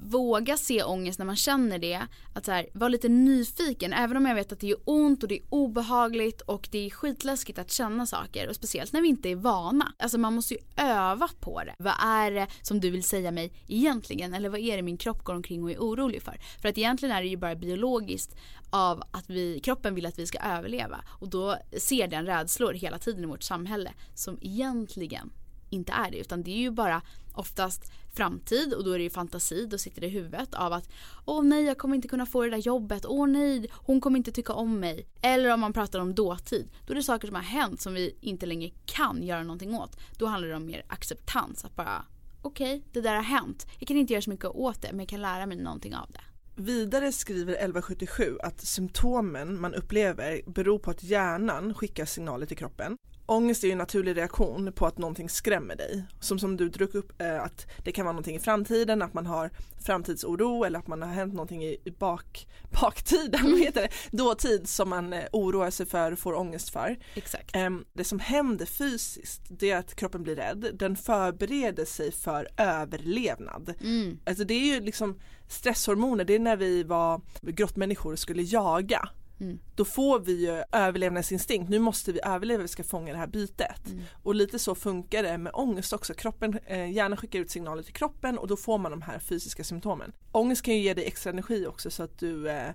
Våga 0.02 0.56
se 0.56 0.82
ångest 0.82 1.18
när 1.18 1.26
man 1.26 1.36
känner 1.36 1.78
det. 1.78 2.00
Att 2.34 2.44
så 2.44 2.52
här, 2.52 2.66
vara 2.72 2.88
lite 2.88 3.08
nyfiken 3.08 3.92
även 3.92 4.16
om 4.16 4.26
jag 4.26 4.34
vet 4.34 4.52
att 4.52 4.60
det 4.60 4.66
gör 4.66 4.78
ont 4.84 5.22
och 5.22 5.28
det 5.28 5.38
är 5.38 5.42
obehagligt 5.48 6.40
och 6.40 6.68
det 6.70 6.86
är 6.86 6.90
skitläskigt 6.90 7.58
att 7.58 7.70
känna 7.70 8.06
saker 8.06 8.48
och 8.48 8.56
speciellt 8.56 8.92
när 8.92 9.00
vi 9.00 9.08
inte 9.08 9.28
är 9.28 9.36
vana. 9.36 9.92
Alltså 9.98 10.18
man 10.18 10.34
måste 10.34 10.54
ju 10.54 10.60
öva 10.76 11.28
på 11.40 11.62
det. 11.64 11.74
Vad 11.78 11.94
är 12.00 12.30
det 12.30 12.46
som 12.62 12.80
du 12.80 12.90
vill 12.90 13.02
säga 13.02 13.30
mig 13.30 13.52
egentligen 13.66 14.34
eller 14.34 14.48
vad 14.48 14.60
är 14.60 14.76
det 14.76 14.82
min 14.82 14.96
kropp 14.96 15.24
går 15.24 15.34
omkring 15.34 15.62
och 15.62 15.70
är 15.70 15.78
orolig 15.78 16.22
för? 16.22 16.40
För 16.62 16.68
att 16.68 16.78
egentligen 16.78 17.16
är 17.16 17.22
det 17.22 17.28
ju 17.28 17.36
bara 17.36 17.54
biologiskt 17.54 18.36
av 18.70 19.02
att 19.10 19.30
vi, 19.30 19.60
kroppen 19.60 19.94
vill 19.94 20.06
att 20.06 20.18
vi 20.18 20.26
ska 20.26 20.38
överleva 20.38 21.04
och 21.08 21.28
då 21.28 21.56
ser 21.78 22.08
den 22.08 22.26
rädslor 22.26 22.72
hela 22.72 22.98
tiden 22.98 23.24
i 23.24 23.26
vårt 23.26 23.42
samhälle 23.42 23.92
som 24.14 24.38
egentligen 24.42 25.30
inte 25.70 25.92
är 25.92 26.10
det. 26.10 26.18
Utan 26.18 26.42
det 26.42 26.50
är 26.50 26.60
ju 26.60 26.70
bara 26.70 27.02
oftast 27.34 27.92
framtid 28.12 28.74
och 28.74 28.84
då 28.84 28.92
är 28.92 28.98
det 28.98 29.04
ju 29.04 29.10
fantasi, 29.10 29.66
då 29.66 29.78
sitter 29.78 30.00
det 30.00 30.06
i 30.06 30.10
huvudet 30.10 30.54
av 30.54 30.72
att 30.72 30.88
åh 31.24 31.44
nej 31.44 31.64
jag 31.64 31.78
kommer 31.78 31.96
inte 31.96 32.08
kunna 32.08 32.26
få 32.26 32.42
det 32.42 32.50
där 32.50 32.58
jobbet, 32.58 33.06
åh 33.06 33.28
nej 33.28 33.70
hon 33.72 34.00
kommer 34.00 34.16
inte 34.16 34.32
tycka 34.32 34.52
om 34.52 34.80
mig. 34.80 35.06
Eller 35.22 35.54
om 35.54 35.60
man 35.60 35.72
pratar 35.72 36.00
om 36.00 36.14
dåtid, 36.14 36.70
då 36.86 36.92
är 36.92 36.96
det 36.96 37.02
saker 37.02 37.26
som 37.26 37.34
har 37.34 37.42
hänt 37.42 37.80
som 37.80 37.94
vi 37.94 38.16
inte 38.20 38.46
längre 38.46 38.70
kan 38.86 39.22
göra 39.22 39.42
någonting 39.42 39.74
åt. 39.74 39.96
Då 40.18 40.26
handlar 40.26 40.48
det 40.48 40.56
om 40.56 40.66
mer 40.66 40.82
acceptans, 40.88 41.64
att 41.64 41.76
bara 41.76 42.04
okej 42.42 42.82
det 42.92 43.00
där 43.00 43.14
har 43.14 43.22
hänt, 43.22 43.66
jag 43.78 43.88
kan 43.88 43.96
inte 43.96 44.12
göra 44.12 44.22
så 44.22 44.30
mycket 44.30 44.46
åt 44.46 44.82
det 44.82 44.88
men 44.90 44.98
jag 44.98 45.08
kan 45.08 45.22
lära 45.22 45.46
mig 45.46 45.56
någonting 45.56 45.94
av 45.94 46.10
det. 46.12 46.20
Vidare 46.62 47.12
skriver 47.12 47.52
1177 47.52 48.38
att 48.42 48.60
symptomen 48.60 49.60
man 49.60 49.74
upplever 49.74 50.40
beror 50.46 50.78
på 50.78 50.90
att 50.90 51.02
hjärnan 51.02 51.74
skickar 51.74 52.04
signaler 52.04 52.46
till 52.46 52.56
kroppen. 52.56 52.96
Ångest 53.30 53.64
är 53.64 53.68
ju 53.68 53.72
en 53.72 53.78
naturlig 53.78 54.16
reaktion 54.16 54.72
på 54.72 54.86
att 54.86 54.98
någonting 54.98 55.28
skrämmer 55.28 55.76
dig. 55.76 56.04
Som 56.20 56.38
som 56.38 56.56
du 56.56 56.68
drog 56.68 56.94
upp 56.94 57.20
eh, 57.20 57.42
att 57.42 57.66
det 57.84 57.92
kan 57.92 58.04
vara 58.04 58.12
någonting 58.12 58.36
i 58.36 58.40
framtiden, 58.40 59.02
att 59.02 59.14
man 59.14 59.26
har 59.26 59.50
framtidsoro 59.84 60.64
eller 60.64 60.78
att 60.78 60.86
man 60.86 61.02
har 61.02 61.08
hänt 61.08 61.34
någonting 61.34 61.64
i, 61.64 61.76
i 61.84 61.90
bak, 61.90 62.48
baktiden, 62.80 63.50
vad 63.50 63.60
heter 63.60 63.82
det, 63.82 64.16
dåtid 64.16 64.68
som 64.68 64.88
man 64.88 65.12
eh, 65.12 65.24
oroar 65.32 65.70
sig 65.70 65.86
för 65.86 66.12
och 66.12 66.18
får 66.18 66.34
ångest 66.34 66.70
för. 66.70 66.98
Exakt. 67.14 67.56
Ehm, 67.56 67.84
det 67.92 68.04
som 68.04 68.18
händer 68.18 68.66
fysiskt 68.66 69.42
det 69.48 69.70
är 69.70 69.78
att 69.78 69.94
kroppen 69.94 70.22
blir 70.22 70.36
rädd, 70.36 70.70
den 70.74 70.96
förbereder 70.96 71.84
sig 71.84 72.12
för 72.12 72.48
överlevnad. 72.56 73.74
Mm. 73.80 74.18
Alltså 74.26 74.44
det 74.44 74.54
är 74.54 74.74
ju 74.74 74.80
liksom 74.80 75.18
stresshormoner, 75.48 76.24
det 76.24 76.34
är 76.34 76.38
när 76.38 76.56
vi 76.56 76.82
var 76.82 77.20
grottmänniskor 77.42 78.12
och 78.12 78.18
skulle 78.18 78.42
jaga. 78.42 79.08
Mm. 79.40 79.58
Då 79.74 79.84
får 79.84 80.20
vi 80.20 80.46
ju 80.46 80.62
överlevnadsinstinkt, 80.72 81.70
nu 81.70 81.78
måste 81.78 82.12
vi 82.12 82.20
överleva, 82.24 82.62
vi 82.62 82.68
ska 82.68 82.84
fånga 82.84 83.12
det 83.12 83.18
här 83.18 83.26
bytet. 83.26 83.86
Mm. 83.86 84.02
Och 84.22 84.34
lite 84.34 84.58
så 84.58 84.74
funkar 84.74 85.22
det 85.22 85.38
med 85.38 85.52
ångest 85.54 85.92
också, 85.92 86.14
kroppen, 86.14 86.58
eh, 86.66 86.90
hjärnan 86.90 87.16
skickar 87.16 87.38
ut 87.38 87.50
signaler 87.50 87.82
till 87.82 87.94
kroppen 87.94 88.38
och 88.38 88.46
då 88.46 88.56
får 88.56 88.78
man 88.78 88.90
de 88.90 89.02
här 89.02 89.18
fysiska 89.18 89.64
symptomen. 89.64 90.12
Ångest 90.32 90.62
kan 90.62 90.74
ju 90.74 90.80
ge 90.80 90.94
dig 90.94 91.04
extra 91.04 91.30
energi 91.30 91.66
också 91.66 91.90
så 91.90 92.02
att 92.02 92.18
du 92.18 92.48
eh, 92.48 92.68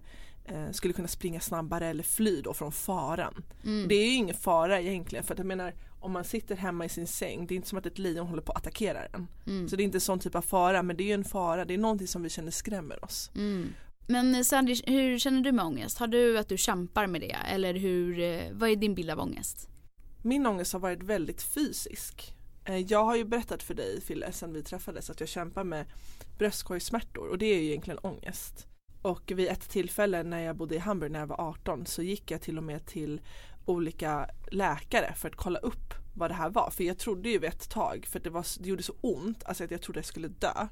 eh, 0.45 0.71
skulle 0.71 0.93
kunna 0.93 1.07
springa 1.07 1.39
snabbare 1.39 1.87
eller 1.87 2.03
fly 2.03 2.41
då 2.41 2.53
från 2.53 2.71
faran. 2.71 3.43
Mm. 3.63 3.87
Det 3.87 3.95
är 3.95 4.05
ju 4.05 4.13
ingen 4.13 4.35
fara 4.35 4.81
egentligen 4.81 5.25
för 5.25 5.33
att 5.33 5.39
jag 5.39 5.47
menar 5.47 5.73
om 5.99 6.11
man 6.11 6.23
sitter 6.23 6.55
hemma 6.55 6.85
i 6.85 6.89
sin 6.89 7.07
säng, 7.07 7.47
det 7.47 7.53
är 7.53 7.55
inte 7.55 7.67
som 7.67 7.77
att 7.77 7.85
ett 7.85 7.99
lejon 7.99 8.27
håller 8.27 8.41
på 8.41 8.51
att 8.51 8.57
attackera 8.57 9.05
en. 9.05 9.27
Mm. 9.47 9.69
Så 9.69 9.75
det 9.75 9.83
är 9.83 9.85
inte 9.85 9.99
sån 9.99 10.19
typ 10.19 10.35
av 10.35 10.41
fara 10.41 10.83
men 10.83 10.97
det 10.97 11.03
är 11.03 11.05
ju 11.05 11.13
en 11.13 11.23
fara, 11.23 11.65
det 11.65 11.73
är 11.73 11.77
någonting 11.77 12.07
som 12.07 12.23
vi 12.23 12.29
känner 12.29 12.51
skrämmer 12.51 13.05
oss. 13.05 13.31
Mm. 13.35 13.73
Men 14.07 14.35
eh, 14.35 14.41
Sandy, 14.41 14.75
hur 14.87 15.19
känner 15.19 15.41
du 15.41 15.51
med 15.51 15.65
ångest? 15.65 15.97
Har 15.97 16.07
du 16.07 16.37
att 16.37 16.49
du 16.49 16.57
kämpar 16.57 17.07
med 17.07 17.21
det? 17.21 17.37
Eller 17.47 17.73
hur, 17.73 18.19
eh, 18.19 18.51
vad 18.51 18.69
är 18.69 18.75
din 18.75 18.95
bild 18.95 19.09
av 19.09 19.19
ångest? 19.19 19.69
Min 20.21 20.45
ångest 20.45 20.73
har 20.73 20.79
varit 20.79 21.03
väldigt 21.03 21.43
fysisk. 21.43 22.35
Eh, 22.65 22.77
jag 22.77 23.03
har 23.03 23.15
ju 23.15 23.25
berättat 23.25 23.63
för 23.63 23.73
dig 23.73 24.01
Fille 24.01 24.31
sen 24.31 24.53
vi 24.53 24.63
träffades 24.63 25.09
att 25.09 25.19
jag 25.19 25.29
kämpar 25.29 25.63
med 25.63 25.85
bröstkorgssmärtor 26.37 27.27
och 27.27 27.37
det 27.37 27.45
är 27.45 27.59
ju 27.59 27.65
egentligen 27.65 27.99
ångest. 28.03 28.67
Och 29.01 29.31
vid 29.35 29.47
ett 29.47 29.69
tillfälle 29.69 30.23
när 30.23 30.39
jag 30.39 30.55
bodde 30.55 30.75
i 30.75 30.77
Hamburg 30.77 31.11
när 31.11 31.19
jag 31.19 31.27
var 31.27 31.41
18 31.41 31.85
så 31.85 32.01
gick 32.01 32.31
jag 32.31 32.41
till 32.41 32.57
och 32.57 32.63
med 32.63 32.85
till 32.85 33.21
olika 33.65 34.29
läkare 34.51 35.13
för 35.15 35.27
att 35.27 35.35
kolla 35.35 35.59
upp 35.59 35.93
vad 36.15 36.29
det 36.29 36.33
här 36.33 36.49
var. 36.49 36.69
För 36.69 36.83
jag 36.83 36.97
trodde 36.97 37.29
ju 37.29 37.45
ett 37.45 37.69
tag, 37.69 38.05
för 38.09 38.19
det, 38.19 38.29
var, 38.29 38.45
det 38.59 38.69
gjorde 38.69 38.83
så 38.83 38.95
ont, 39.01 39.43
alltså 39.43 39.63
att 39.63 39.71
jag 39.71 39.81
trodde 39.81 39.97
jag 39.97 40.05
skulle 40.05 40.27
dö. 40.27 40.67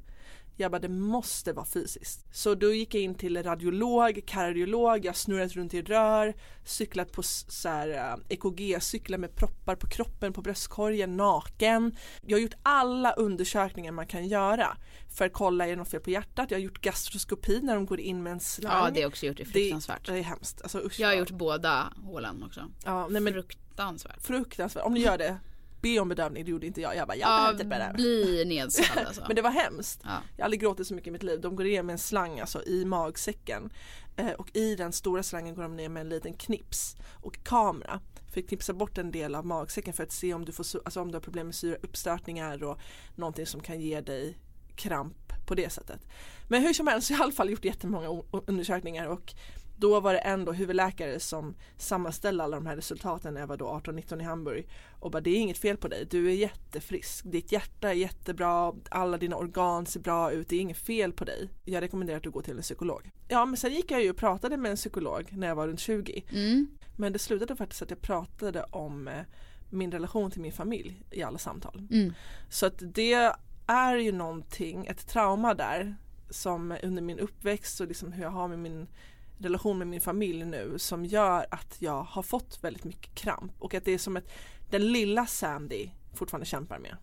Jag 0.55 0.71
bara 0.71 0.79
det 0.79 0.89
måste 0.89 1.53
vara 1.53 1.65
fysiskt. 1.65 2.25
Så 2.35 2.55
då 2.55 2.73
gick 2.73 2.95
jag 2.95 3.01
in 3.03 3.15
till 3.15 3.43
radiolog, 3.43 4.21
kardiolog, 4.25 5.05
jag 5.05 5.15
snurrat 5.15 5.51
runt 5.51 5.73
i 5.73 5.81
rör, 5.81 6.33
cyklat 6.65 7.11
på 7.11 7.23
så 7.23 7.69
här, 7.69 7.89
eh, 7.89 8.15
EKG-cyklar 8.29 9.17
med 9.17 9.35
proppar 9.35 9.75
på 9.75 9.87
kroppen, 9.87 10.33
på 10.33 10.41
bröstkorgen, 10.41 11.17
naken. 11.17 11.95
Jag 12.25 12.37
har 12.37 12.41
gjort 12.41 12.53
alla 12.63 13.11
undersökningar 13.13 13.91
man 13.91 14.07
kan 14.07 14.27
göra 14.27 14.77
för 15.09 15.25
att 15.25 15.33
kolla 15.33 15.65
är 15.65 15.69
det 15.69 15.75
något 15.75 15.89
fel 15.89 16.01
på 16.01 16.09
hjärtat. 16.09 16.51
Jag 16.51 16.57
har 16.57 16.63
gjort 16.63 16.81
gastroskopi 16.81 17.59
när 17.61 17.75
de 17.75 17.85
går 17.85 17.99
in 17.99 18.23
med 18.23 18.33
en 18.33 18.39
slang. 18.39 18.85
Ja, 18.85 18.89
det 18.93 19.01
har 19.01 19.07
också 19.07 19.25
gjort. 19.25 19.37
Det 19.37 19.43
är 19.43 19.45
fruktansvärt. 19.45 20.05
Det 20.05 20.17
är 20.19 20.23
hemskt. 20.23 20.61
Alltså, 20.61 20.79
usch, 20.79 20.99
Jag 20.99 21.07
har 21.07 21.15
gjort 21.15 21.31
båda 21.31 21.93
hålen 22.03 22.43
också. 22.43 22.61
ja, 22.85 23.07
nej, 23.07 23.21
men 23.21 23.33
Fruktansvärt. 23.33 24.21
fruktansvärt. 24.21 24.83
Om 24.85 24.93
ni 24.93 24.99
gör 24.99 25.17
det, 25.17 25.37
be 25.83 25.99
om 25.99 26.09
bedövning. 26.09 26.45
Det 26.45 26.51
gjorde 26.51 26.67
inte 26.67 26.81
jag. 26.81 26.95
Jag 26.95 27.07
bara, 27.07 27.17
jag 27.17 27.27
Ja, 27.29 27.35
behöver 27.35 27.51
inte 27.51 27.65
bedöva. 27.65 27.93
bli 27.93 28.45
nedsövd 28.47 29.07
alltså. 29.07 29.23
Men 29.27 29.35
det 29.35 29.41
var 29.41 29.49
hemskt. 29.51 29.99
Ja. 30.03 30.09
Jag 30.35 30.43
har 30.43 30.45
aldrig 30.45 30.61
gråtit 30.61 30.87
så 30.87 30.93
mycket 30.93 31.07
i 31.07 31.11
mitt 31.11 31.23
liv. 31.23 31.41
De 31.41 31.55
går 31.55 31.63
ner 31.63 31.83
med 31.83 31.93
en 31.93 31.99
slang 31.99 32.39
alltså 32.39 32.63
i 32.65 32.85
magsäcken. 32.85 33.69
Eh, 34.15 34.31
och 34.31 34.55
i 34.55 34.75
den 34.75 34.91
stora 34.93 35.23
slangen 35.23 35.55
går 35.55 35.63
de 35.63 35.75
ner 35.75 35.89
med 35.89 36.01
en 36.01 36.09
liten 36.09 36.33
knips 36.33 36.95
och 37.21 37.43
kamera. 37.43 37.99
För 38.33 38.39
att 38.41 38.47
knipsa 38.47 38.73
bort 38.73 38.97
en 38.97 39.11
del 39.11 39.35
av 39.35 39.45
magsäcken 39.45 39.93
för 39.93 40.03
att 40.03 40.11
se 40.11 40.33
om 40.33 40.45
du, 40.45 40.51
får, 40.51 40.65
alltså 40.85 41.01
om 41.01 41.07
du 41.11 41.15
har 41.15 41.21
problem 41.21 41.47
med 41.47 41.55
syrauppstötningar 41.55 42.63
och 42.63 42.79
någonting 43.15 43.45
som 43.45 43.61
kan 43.61 43.81
ge 43.81 44.01
dig 44.01 44.37
kramp 44.75 45.17
på 45.45 45.55
det 45.55 45.69
sättet. 45.69 45.99
Men 46.47 46.61
hur 46.61 46.73
som 46.73 46.87
helst, 46.87 47.09
jag 47.09 47.17
har 47.17 47.23
i 47.23 47.25
alla 47.25 47.33
fall 47.33 47.49
gjort 47.49 47.65
jättemånga 47.65 48.23
undersökningar 48.47 49.07
och 49.07 49.33
då 49.83 49.99
var 49.99 50.13
det 50.13 50.19
ändå 50.19 50.51
huvudläkare 50.51 51.19
som 51.19 51.55
sammanställde 51.77 52.43
alla 52.43 52.55
de 52.55 52.65
här 52.65 52.75
resultaten 52.75 53.33
när 53.33 53.41
jag 53.41 53.47
var 53.47 53.57
då 53.57 53.65
18-19 53.65 54.21
i 54.21 54.23
Hamburg 54.23 54.67
och 54.99 55.11
bara 55.11 55.21
det 55.21 55.29
är 55.29 55.35
inget 55.39 55.57
fel 55.57 55.77
på 55.77 55.87
dig, 55.87 56.07
du 56.09 56.29
är 56.29 56.33
jättefrisk, 56.33 57.25
ditt 57.31 57.51
hjärta 57.51 57.89
är 57.89 57.93
jättebra, 57.93 58.73
alla 58.89 59.17
dina 59.17 59.35
organ 59.35 59.85
ser 59.85 59.99
bra 59.99 60.31
ut, 60.31 60.49
det 60.49 60.55
är 60.55 60.59
inget 60.59 60.77
fel 60.77 61.13
på 61.13 61.25
dig. 61.25 61.49
Jag 61.65 61.81
rekommenderar 61.81 62.17
att 62.17 62.23
du 62.23 62.31
går 62.31 62.41
till 62.41 62.55
en 62.55 62.61
psykolog. 62.61 63.11
Ja 63.27 63.45
men 63.45 63.57
sen 63.57 63.73
gick 63.73 63.91
jag 63.91 64.03
ju 64.03 64.09
och 64.09 64.17
pratade 64.17 64.57
med 64.57 64.71
en 64.71 64.77
psykolog 64.77 65.27
när 65.31 65.47
jag 65.47 65.55
var 65.55 65.67
runt 65.67 65.79
20 65.79 66.23
Mm. 66.31 66.67
men 66.97 67.13
det 67.13 67.19
slutade 67.19 67.55
faktiskt 67.55 67.81
att 67.81 67.89
jag 67.89 68.01
pratade 68.01 68.63
om 68.63 69.07
eh, 69.07 69.13
min 69.69 69.91
relation 69.91 70.31
till 70.31 70.41
min 70.41 70.51
familj 70.51 71.03
i 71.11 71.23
alla 71.23 71.37
samtal. 71.37 71.87
Mm. 71.91 72.13
Så 72.49 72.65
att 72.65 72.77
det 72.79 73.31
är 73.67 73.95
ju 73.95 74.11
någonting, 74.11 74.85
ett 74.85 75.07
trauma 75.07 75.53
där 75.53 75.95
som 76.29 76.77
under 76.83 77.01
min 77.01 77.19
uppväxt 77.19 77.81
och 77.81 77.87
liksom 77.87 78.11
hur 78.11 78.23
jag 78.23 78.29
har 78.31 78.47
med 78.47 78.59
min 78.59 78.87
relation 79.43 79.77
med 79.77 79.87
min 79.87 80.01
familj 80.01 80.45
nu 80.45 80.79
som 80.79 81.05
gör 81.05 81.45
att 81.51 81.75
jag 81.79 82.03
har 82.03 82.23
fått 82.23 82.59
väldigt 82.61 82.83
mycket 82.83 83.15
kramp 83.15 83.51
och 83.59 83.73
att 83.73 83.85
det 83.85 83.91
är 83.91 83.97
som 83.97 84.17
att 84.17 84.31
den 84.69 84.91
lilla 84.91 85.25
Sandy 85.25 85.89
fortfarande 86.13 86.45
kämpar 86.45 86.79
med. 86.79 86.97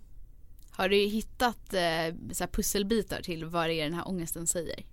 Har 0.71 0.89
du 0.89 0.97
hittat 0.97 1.75
eh, 1.75 2.15
så 2.33 2.47
pusselbitar 2.47 3.23
till 3.23 3.45
vad 3.45 3.69
det 3.69 3.75
är 3.75 3.85
den 3.85 3.95
här 3.95 4.09
ångesten 4.09 4.47
säger? 4.47 4.85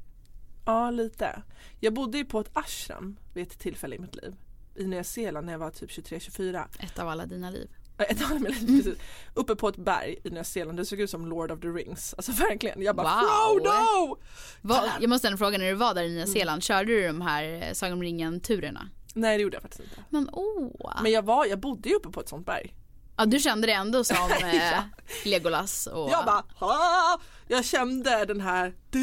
Ja, 0.66 0.92
lite. 0.92 1.42
Jag 1.80 1.94
bodde 1.94 2.18
ju 2.18 2.26
på 2.26 2.40
ett 2.40 2.50
ashram 2.54 3.20
vid 3.34 3.48
ett 3.48 3.60
tillfälle 3.60 3.96
i 3.96 4.00
mitt 4.00 4.16
liv 4.16 4.36
i 4.78 4.88
Nya 4.88 5.04
Zeeland 5.04 5.46
när 5.46 5.54
jag 5.54 5.60
var 5.60 5.72
typ 5.72 5.90
23-24. 5.90 6.64
Ett 6.80 7.00
av 7.00 7.08
alla 7.08 7.26
dina 7.26 7.50
liv. 7.50 7.70
Ett 7.98 8.20
med 8.42 8.52
lite 8.52 8.66
precis. 8.66 8.98
Uppe 9.34 9.56
på 9.56 9.68
ett 9.68 9.76
berg 9.76 10.20
i 10.24 10.30
Nya 10.30 10.44
Zeeland, 10.44 10.78
det 10.78 10.86
såg 10.86 11.00
ut 11.00 11.10
som 11.10 11.26
Lord 11.26 11.52
of 11.52 11.60
the 11.60 11.68
Rings. 11.68 12.14
Alltså 12.18 12.32
verkligen, 12.32 12.82
jag 12.82 12.96
bara 12.96 13.08
Wow. 13.22 13.60
Frodo! 13.60 14.18
Vad, 14.62 14.90
jag 15.00 15.10
måste 15.10 15.28
ändå 15.28 15.38
fråga, 15.38 15.58
när 15.58 15.66
du 15.66 15.74
var 15.74 15.94
där 15.94 16.02
i 16.04 16.06
Mm. 16.06 16.16
Nya 16.16 16.28
Zeeland, 16.28 16.64
körde 16.64 16.92
du 16.92 17.08
de 17.08 17.22
här 17.22 17.64
eh, 17.68 17.74
Sagan 17.74 17.94
om 17.94 18.02
ringen-turerna? 18.04 18.90
Nej 19.14 19.38
det 19.38 19.44
gjorde 19.44 19.56
jag 19.56 19.62
faktiskt 19.62 19.84
inte. 19.84 20.04
Men 20.10 20.30
åh! 20.34 20.92
Men 21.04 21.12
jag, 21.12 21.22
var, 21.26 21.46
jag 21.46 21.60
bodde 21.60 21.90
ju 21.90 21.96
uppe 21.96 22.10
på 22.10 22.20
ett 22.22 22.30
sånt 22.30 22.46
berg. 22.46 22.74
Ja, 23.18 23.26
du 23.26 23.40
kände 23.40 23.68
det 23.68 23.74
ändå 23.74 24.04
som 24.04 24.18
eh, 24.44 24.56
Ja. 24.56 24.84
Legolas 25.26 25.88
och... 25.88 26.10
Jag 26.12 26.26
bara 26.26 26.44
ha! 26.56 27.20
Jag 27.48 27.66
kände 27.66 28.26
den 28.26 28.42
här. 28.42 28.74
Det 28.90 29.00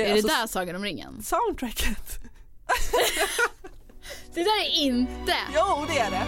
är 0.00 0.06
det 0.06 0.12
alltså 0.12 0.28
där 0.28 0.46
Sagan 0.46 0.76
om 0.76 0.84
ringen? 0.84 1.22
soundtracket. 1.22 2.18
Det 4.34 4.40
där 4.44 4.60
är 4.60 4.84
inte! 4.84 5.34
Jo 5.54 5.86
det 5.88 5.98
är 5.98 6.10
det. 6.10 6.26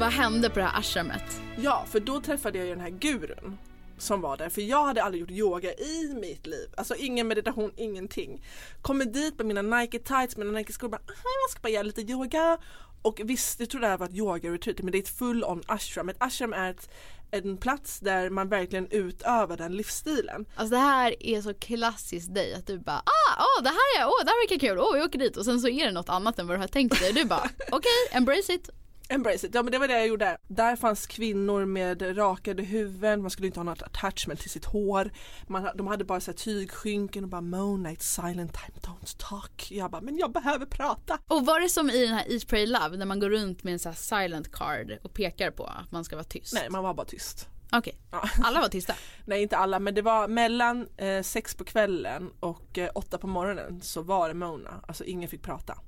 Vad 0.00 0.12
hände 0.12 0.50
på 0.50 0.58
det 0.58 0.64
här 0.64 0.78
ashramet? 0.78 1.40
Ja, 1.56 1.84
för 1.90 2.00
då 2.00 2.20
träffade 2.20 2.58
jag 2.58 2.66
ju 2.66 2.74
den 2.74 2.80
här 2.82 2.90
gurun 2.90 3.58
som 3.98 4.20
var 4.20 4.36
där, 4.36 4.48
för 4.48 4.60
jag 4.62 4.84
hade 4.84 5.02
aldrig 5.02 5.20
gjort 5.20 5.30
yoga 5.30 5.72
i 5.74 6.14
mitt 6.20 6.46
liv. 6.46 6.68
Alltså 6.76 6.94
ingen 6.94 7.28
meditation, 7.28 7.72
ingenting. 7.76 8.44
Kommer 8.82 9.04
dit 9.04 9.38
med 9.38 9.46
mina 9.46 9.62
Nike 9.62 9.98
tights, 9.98 10.36
mina 10.36 10.50
Nike 10.50 10.72
skor, 10.72 10.88
bara 10.88 10.96
"Aha, 10.96 11.30
jag 11.46 11.50
ska 11.50 11.60
bara 11.62 11.68
göra 11.68 11.82
lite 11.82 12.00
yoga. 12.00 12.58
Och 13.02 13.20
visst, 13.24 13.60
jag 13.60 13.70
tror 13.70 13.80
det 13.80 13.86
här 13.86 13.98
var 13.98 14.06
ett 14.06 14.12
yoga-retreat, 14.14 14.82
men 14.82 14.92
det 14.92 14.98
är 14.98 15.02
ett 15.02 15.18
full 15.18 15.44
on 15.44 15.62
ashram. 15.66 16.08
Ett 16.08 16.16
ashram 16.22 16.52
är 16.52 16.70
ett, 16.70 16.90
en 17.32 17.56
plats 17.56 18.00
där 18.00 18.30
man 18.30 18.48
verkligen 18.48 18.88
utövar 18.90 19.56
den 19.56 19.76
livsstilen. 19.76 20.44
Alltså 20.54 20.74
det 20.74 20.80
här 20.80 21.14
är 21.20 21.40
så 21.40 21.54
klassiskt 21.54 22.34
dig 22.34 22.54
att 22.54 22.66
du 22.66 22.78
bara 22.78 22.96
ah, 22.96 23.42
oh, 23.42 23.62
det 23.62 23.68
här 23.68 24.00
är, 24.00 24.06
åh 24.06 24.24
det 24.24 24.30
här 24.30 24.48
verkar 24.48 24.68
kul, 24.68 24.78
åh 24.78 24.94
vi 24.94 25.02
åker 25.02 25.18
dit 25.18 25.36
och 25.36 25.44
sen 25.44 25.60
så 25.60 25.68
är 25.68 25.86
det 25.86 25.92
något 25.92 26.08
annat 26.08 26.38
än 26.38 26.46
vad 26.46 26.56
du 26.56 26.60
har 26.60 26.68
tänkt 26.68 27.00
dig. 27.00 27.12
Du 27.12 27.24
bara 27.24 27.50
okej, 27.72 28.08
embrace 28.12 28.52
it. 28.52 28.70
Embrace 29.08 29.46
it, 29.46 29.54
ja 29.54 29.62
men 29.62 29.72
det 29.72 29.78
var 29.78 29.88
det 29.88 29.94
jag 29.98 30.06
gjorde. 30.06 30.38
Där 30.48 30.76
fanns 30.76 31.06
kvinnor 31.06 31.64
med 31.64 32.18
rakade 32.18 32.62
huvuden, 32.62 33.22
man 33.22 33.30
skulle 33.30 33.46
inte 33.46 33.58
ha 33.60 33.64
något 33.64 33.82
attachment 33.82 34.40
till 34.40 34.50
sitt 34.50 34.64
hår. 34.64 35.10
Man, 35.46 35.68
de 35.74 35.86
hade 35.86 36.04
bara 36.04 36.20
så 36.20 36.30
här 36.30 36.38
tygskynken 36.38 37.24
och 37.24 37.30
bara 37.30 37.40
Mona 37.40 37.90
it's 37.92 38.00
silent 38.26 38.52
time, 38.52 38.78
don't 38.94 39.16
talk. 39.18 39.70
Jag 39.70 39.90
bara, 39.90 40.00
men 40.02 40.16
jag 40.18 40.32
behöver 40.32 40.66
prata. 40.66 41.18
Och 41.26 41.46
var 41.46 41.60
det 41.60 41.68
som 41.68 41.90
i 41.90 42.06
den 42.06 42.14
här 42.14 42.32
Eat 42.32 42.46
Pray 42.46 42.66
Love 42.66 42.96
när 42.96 43.06
man 43.06 43.20
går 43.20 43.30
runt 43.30 43.64
med 43.64 43.72
en 43.72 43.78
sån 43.78 43.92
här 43.92 43.96
silent 43.96 44.52
card 44.52 44.98
och 45.02 45.14
pekar 45.14 45.50
på 45.50 45.64
att 45.64 45.92
man 45.92 46.04
ska 46.04 46.16
vara 46.16 46.24
tyst? 46.24 46.54
Nej, 46.54 46.70
man 46.70 46.82
var 46.82 46.94
bara 46.94 47.06
tyst. 47.06 47.48
Okej, 47.72 47.96
Ja. 48.10 48.28
alla 48.42 48.60
var 48.60 48.68
tysta. 48.68 48.94
Nej 49.24 49.42
inte 49.42 49.56
alla 49.56 49.78
men 49.78 49.94
det 49.94 50.02
var 50.02 50.28
mellan 50.28 50.88
eh, 50.96 51.22
sex 51.22 51.54
på 51.54 51.64
kvällen 51.64 52.30
och 52.40 52.78
eh, 52.78 52.90
åtta 52.94 53.18
på 53.18 53.26
morgonen 53.26 53.80
så 53.82 54.02
var 54.02 54.28
det 54.28 54.34
Mona, 54.34 54.84
alltså 54.88 55.04
ingen 55.04 55.28
fick 55.28 55.42
prata. 55.42 55.78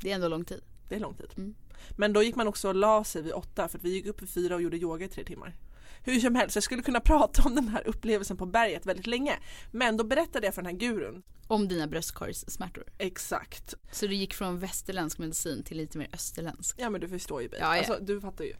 Det 0.00 0.10
är 0.10 0.14
ändå 0.14 0.28
lång 0.28 0.44
tid. 0.44 0.60
Det 0.88 0.94
är 0.96 1.00
lång 1.00 1.14
tid. 1.14 1.30
Mm. 1.36 1.54
Men 1.96 2.12
då 2.12 2.22
gick 2.22 2.36
man 2.36 2.48
också 2.48 2.68
och 2.68 2.74
la 2.74 3.04
sig 3.04 3.22
vid 3.22 3.32
åtta 3.32 3.68
för 3.68 3.78
att 3.78 3.84
vi 3.84 3.90
gick 3.90 4.06
upp 4.06 4.22
vid 4.22 4.28
fyra 4.30 4.54
och 4.54 4.62
gjorde 4.62 4.76
yoga 4.76 5.04
i 5.04 5.08
tre 5.08 5.24
timmar. 5.24 5.56
Hur 6.04 6.20
som 6.20 6.34
helst, 6.34 6.56
jag 6.56 6.62
skulle 6.64 6.82
kunna 6.82 7.00
prata 7.10 7.42
om 7.42 7.54
den 7.54 7.68
här 7.68 7.88
upplevelsen 7.88 8.36
på 8.36 8.46
berget 8.46 8.86
väldigt 8.86 9.06
länge. 9.06 9.38
Men 9.70 9.96
då 9.96 10.04
berättade 10.04 10.46
jag 10.46 10.54
för 10.54 10.62
den 10.62 10.70
här 10.72 10.78
gurun. 10.78 11.22
Om 11.46 11.68
dina 11.68 11.86
bröstkorgssmärtor. 11.86 12.84
Exakt. 12.98 13.74
Så 13.92 14.06
du 14.06 14.14
gick 14.14 14.34
från 14.34 14.58
västerländsk 14.58 15.18
medicin 15.18 15.62
till 15.62 15.76
lite 15.76 15.98
mer 15.98 16.08
österländsk. 16.12 16.76
Ja 16.78 16.90
men 16.90 17.00
du 17.00 17.08
förstår 17.08 17.42
ju 17.42 17.48
mig. 17.48 17.58
Ja, 17.60 17.76
ja. 17.76 17.78
Alltså, 17.78 18.04
du 18.04 18.20
fattar 18.20 18.44
ju. 18.44 18.54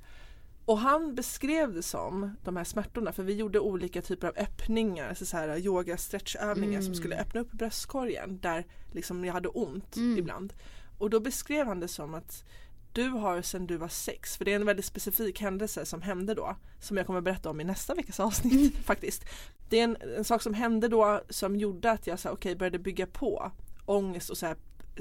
Och 0.65 0.79
han 0.79 1.15
beskrev 1.15 1.73
det 1.75 1.83
som, 1.83 2.37
de 2.45 2.57
här 2.57 2.65
smärtorna, 2.65 3.13
för 3.13 3.23
vi 3.23 3.35
gjorde 3.35 3.61
olika 3.61 4.03
typer 4.03 4.29
av 4.29 4.35
öppningar, 4.37 5.09
alltså 5.09 5.27
så 5.27 5.37
här 5.37 5.59
yoga 5.59 5.97
stretchövningar 5.97 6.81
som 6.81 6.87
Mm. 6.87 6.95
skulle 6.95 7.17
öppna 7.21 7.41
upp 7.41 7.53
bröstkorgen 7.53 8.39
där 8.41 8.67
liksom 8.93 9.25
jag 9.25 9.33
hade 9.33 9.49
ont 9.49 9.97
Mm. 9.97 10.19
ibland. 10.19 10.53
Och 10.99 11.11
då 11.11 11.21
beskrev 11.21 11.67
han 11.67 11.81
det 11.81 11.89
som 11.89 12.15
att 12.15 12.45
du 12.93 13.09
har 13.09 13.43
sedan 13.43 13.67
du 13.67 13.77
var 13.77 13.89
sex, 13.89 14.37
för 14.37 14.45
det 14.45 14.53
är 14.53 14.57
en 14.57 14.67
väldigt 14.67 14.85
specifik 14.85 15.41
händelse 15.41 15.87
som 15.87 16.03
hände 16.03 16.35
då, 16.35 16.57
som 16.81 16.97
jag 16.97 17.07
kommer 17.07 17.21
berätta 17.21 17.51
om 17.51 17.61
i 17.61 17.65
nästa 17.65 17.95
veckas 17.95 18.21
avsnitt 18.21 18.77
faktiskt. 18.85 19.25
Det 19.69 19.81
är 19.81 19.85
en, 19.85 19.97
en 20.17 20.25
sak 20.25 20.43
som 20.43 20.55
hände 20.55 20.89
då 20.89 21.21
som 21.29 21.57
gjorde 21.57 21.91
att 21.91 22.07
jag 22.07 22.19
så 22.19 22.29
här, 22.29 22.35
okej, 22.35 22.57
började 22.57 22.79
bygga 22.79 23.07
på 23.07 23.53
ångest 23.87 24.31
och 24.31 24.39
så 24.39 24.47
här, 24.47 24.57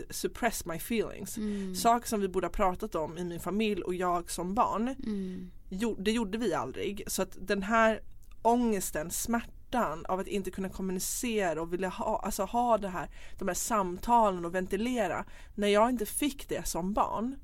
suppress 0.09 0.65
my 0.65 0.75
feelings. 0.75 1.37
Mm. 1.37 1.75
Saker 1.75 2.07
som 2.07 2.21
vi 2.21 2.27
borde 2.27 2.47
ha 2.47 2.51
pratat 2.51 2.95
om 2.95 3.17
i 3.17 3.23
min 3.23 3.39
familj 3.39 3.81
och 3.81 3.95
jag 3.95 4.31
som 4.31 4.53
barn 4.53 4.95
Mm. 5.03 5.51
jo, 5.69 5.95
det 5.99 6.11
gjorde 6.11 6.37
vi 6.37 6.53
aldrig. 6.53 7.03
Så 7.07 7.21
att 7.21 7.37
den 7.41 7.63
här 7.63 8.01
ångesten, 8.41 9.11
smärtan 9.11 10.05
av 10.05 10.19
att 10.19 10.27
inte 10.27 10.51
kunna 10.51 10.69
kommunicera 10.69 11.61
och 11.61 11.73
vilja 11.73 11.89
ha, 11.89 12.19
alltså 12.19 12.43
ha 12.43 12.77
det 12.77 12.89
här, 12.89 13.09
de 13.39 13.47
här 13.47 13.55
samtalen 13.55 14.45
och 14.45 14.55
ventilera. 14.55 15.25
När 15.55 15.67
jag 15.67 15.89
inte 15.89 16.05
fick 16.05 16.49
det 16.49 16.67
som 16.67 16.93
barn 16.93 17.35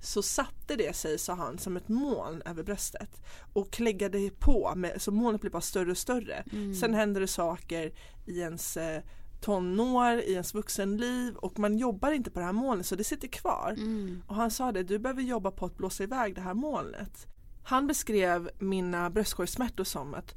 så 0.00 0.22
satte 0.22 0.76
det 0.76 0.96
sig, 0.96 1.18
sa 1.18 1.34
han, 1.34 1.58
som 1.58 1.76
ett 1.76 1.88
moln 1.88 2.42
över 2.44 2.62
bröstet 2.62 3.22
och 3.52 3.70
kläggade 3.70 4.30
på, 4.38 4.72
med, 4.76 5.02
så 5.02 5.10
molnet 5.10 5.40
blev 5.40 5.52
bara 5.52 5.62
större 5.62 5.90
och 5.90 5.98
större. 5.98 6.44
Mm. 6.52 6.74
Sen 6.74 6.94
händer 6.94 7.20
det 7.20 7.26
saker 7.26 7.92
i 8.26 8.40
ens 8.40 8.76
eh, 8.76 9.02
tonår, 9.40 10.18
i 10.18 10.32
ens 10.32 10.54
vuxenliv 10.54 11.36
och 11.36 11.58
man 11.58 11.78
jobbar 11.78 12.12
inte 12.12 12.30
på 12.30 12.38
det 12.38 12.46
här 12.46 12.52
molnet 12.52 12.86
så 12.86 12.96
det 12.96 13.04
sitter 13.04 13.28
kvar. 13.28 13.74
Mm. 13.76 14.22
Och 14.26 14.34
han 14.34 14.50
sa 14.50 14.72
det, 14.72 14.82
du 14.82 14.98
behöver 14.98 15.22
jobba 15.22 15.50
på 15.50 15.66
att 15.66 15.76
blåsa 15.76 16.02
iväg 16.02 16.34
det 16.34 16.40
här 16.40 16.54
molnet. 16.54 17.26
Han 17.64 17.86
beskrev 17.86 18.50
mina 18.58 19.10
bröstkorgssmärtor 19.10 19.84
som 19.84 20.14
att 20.14 20.34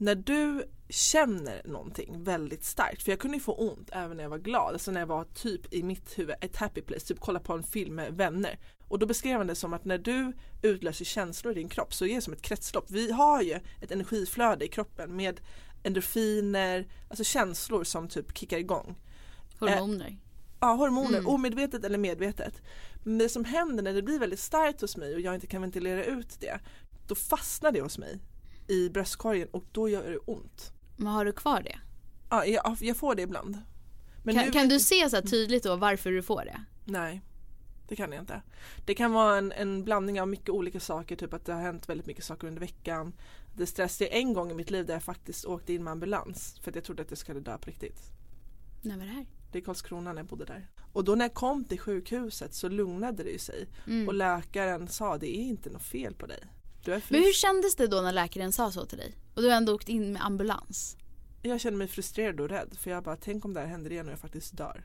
när 0.00 0.14
du 0.14 0.64
känner 0.88 1.62
någonting 1.64 2.24
väldigt 2.24 2.64
starkt, 2.64 3.02
för 3.02 3.12
jag 3.12 3.18
kunde 3.18 3.36
ju 3.36 3.42
få 3.42 3.54
ont 3.54 3.90
även 3.92 4.16
när 4.16 4.24
jag 4.24 4.30
var 4.30 4.38
glad, 4.38 4.72
alltså 4.72 4.90
när 4.90 5.00
jag 5.00 5.06
var 5.06 5.24
typ 5.24 5.74
i 5.74 5.82
mitt 5.82 6.18
huvud, 6.18 6.36
ett 6.40 6.56
happy 6.56 6.80
place, 6.82 7.06
typ 7.06 7.20
kolla 7.20 7.40
på 7.40 7.52
en 7.52 7.62
film 7.62 7.94
med 7.94 8.14
vänner. 8.14 8.58
Och 8.88 8.98
då 8.98 9.06
beskrev 9.06 9.38
han 9.38 9.46
det 9.46 9.54
som 9.54 9.72
att 9.72 9.84
när 9.84 9.98
du 9.98 10.32
utlöser 10.62 11.04
känslor 11.04 11.52
i 11.52 11.54
din 11.54 11.68
kropp 11.68 11.94
så 11.94 12.06
är 12.06 12.14
det 12.14 12.20
som 12.20 12.32
ett 12.32 12.42
kretslopp. 12.42 12.90
Vi 12.90 13.12
har 13.12 13.42
ju 13.42 13.60
ett 13.80 13.90
energiflöde 13.90 14.64
i 14.64 14.68
kroppen 14.68 15.16
med 15.16 15.40
endorfiner, 15.82 16.86
alltså 17.08 17.24
känslor 17.24 17.84
som 17.84 18.08
typ 18.08 18.38
kickar 18.38 18.58
igång. 18.58 18.96
Hormoner. 19.58 20.16
Ja, 20.60 20.74
hormoner, 20.74 21.18
Mm. 21.18 21.26
omedvetet 21.26 21.84
eller 21.84 21.98
medvetet. 21.98 22.62
Men 23.04 23.18
det 23.18 23.28
som 23.28 23.44
händer 23.44 23.82
när 23.82 23.92
det 23.92 24.02
blir 24.02 24.18
väldigt 24.18 24.40
starkt 24.40 24.80
hos 24.80 24.96
mig 24.96 25.14
och 25.14 25.20
jag 25.20 25.34
inte 25.34 25.46
kan 25.46 25.62
ventilera 25.62 26.04
ut 26.04 26.40
det, 26.40 26.60
då 27.06 27.14
fastnar 27.14 27.72
det 27.72 27.80
hos 27.80 27.98
mig 27.98 28.18
i 28.70 28.90
bröstkorgen 28.90 29.48
och 29.50 29.64
då 29.72 29.88
gör 29.88 30.10
det 30.10 30.18
ont. 30.18 30.72
Men 30.96 31.06
har 31.06 31.24
du 31.24 31.32
kvar 31.32 31.62
det? 31.62 31.78
Ja, 32.30 32.46
jag, 32.46 32.76
jag 32.80 32.96
får 32.96 33.14
det 33.14 33.22
ibland. 33.22 33.58
Men 34.24 34.34
kan 34.34 34.44
nu 34.44 34.50
kan 34.50 34.68
du 34.68 34.80
se 34.80 35.10
så 35.10 35.22
tydligt 35.22 35.62
då 35.62 35.76
varför 35.76 36.10
du 36.10 36.22
får 36.22 36.44
det? 36.44 36.64
Nej, 36.84 37.22
det 37.88 37.96
kan 37.96 38.12
jag 38.12 38.22
inte. 38.22 38.42
Det 38.86 38.94
kan 38.94 39.12
vara 39.12 39.38
en, 39.38 39.52
en 39.52 39.84
blandning 39.84 40.20
av 40.20 40.28
mycket 40.28 40.48
olika 40.48 40.80
saker, 40.80 41.16
typ 41.16 41.34
att 41.34 41.44
det 41.44 41.52
har 41.52 41.62
hänt 41.62 41.88
väldigt 41.88 42.06
mycket 42.06 42.24
saker 42.24 42.46
under 42.46 42.60
veckan. 42.60 43.12
Det 43.56 43.62
är 43.62 43.66
stress. 43.66 43.98
Det 43.98 44.14
är 44.14 44.18
en 44.18 44.32
gång 44.32 44.50
i 44.50 44.54
mitt 44.54 44.70
liv 44.70 44.86
där 44.86 44.94
jag 44.94 45.02
faktiskt 45.02 45.44
åkte 45.44 45.72
in 45.72 45.84
med 45.84 45.90
ambulans 45.90 46.58
för 46.62 46.70
att 46.70 46.74
jag 46.74 46.84
trodde 46.84 47.02
att 47.02 47.10
jag 47.10 47.18
skulle 47.18 47.40
dö 47.40 47.58
på 47.58 47.70
riktigt. 47.70 48.00
När 48.82 48.96
var 48.96 49.04
det 49.04 49.10
här? 49.10 49.26
Det 49.52 49.58
är 49.58 49.62
Karlskrona 49.62 50.12
när 50.12 50.20
jag 50.20 50.26
bodde 50.26 50.44
där. 50.44 50.68
Och 50.92 51.04
då 51.04 51.14
när 51.14 51.24
jag 51.24 51.34
kom 51.34 51.64
till 51.64 51.78
sjukhuset 51.78 52.54
så 52.54 52.68
lugnade 52.68 53.22
det 53.22 53.30
ju 53.30 53.38
sig. 53.38 53.68
Mm. 53.86 54.08
Och 54.08 54.14
läkaren 54.14 54.88
sa 54.88 55.18
det 55.18 55.38
är 55.38 55.42
inte 55.42 55.70
något 55.70 55.82
fel 55.82 56.14
på 56.14 56.26
dig. 56.26 56.44
Men 56.84 57.22
hur 57.22 57.32
kändes 57.32 57.76
det 57.76 57.86
då 57.86 58.00
när 58.00 58.12
läkaren 58.12 58.52
sa 58.52 58.72
så 58.72 58.86
till 58.86 58.98
dig? 58.98 59.14
Och 59.34 59.42
du 59.42 59.52
ändå 59.52 59.74
åkt 59.74 59.88
in 59.88 60.12
med 60.12 60.24
ambulans? 60.24 60.96
Jag 61.42 61.60
känner 61.60 61.78
mig 61.78 61.88
frustrerad 61.88 62.40
och 62.40 62.48
rädd 62.48 62.76
för 62.78 62.90
jag 62.90 63.04
bara 63.04 63.16
tänk 63.16 63.44
om 63.44 63.54
det 63.54 63.60
här 63.60 63.66
händer 63.66 63.92
igen 63.92 64.06
och 64.06 64.12
jag 64.12 64.18
faktiskt 64.18 64.56
dör. 64.56 64.84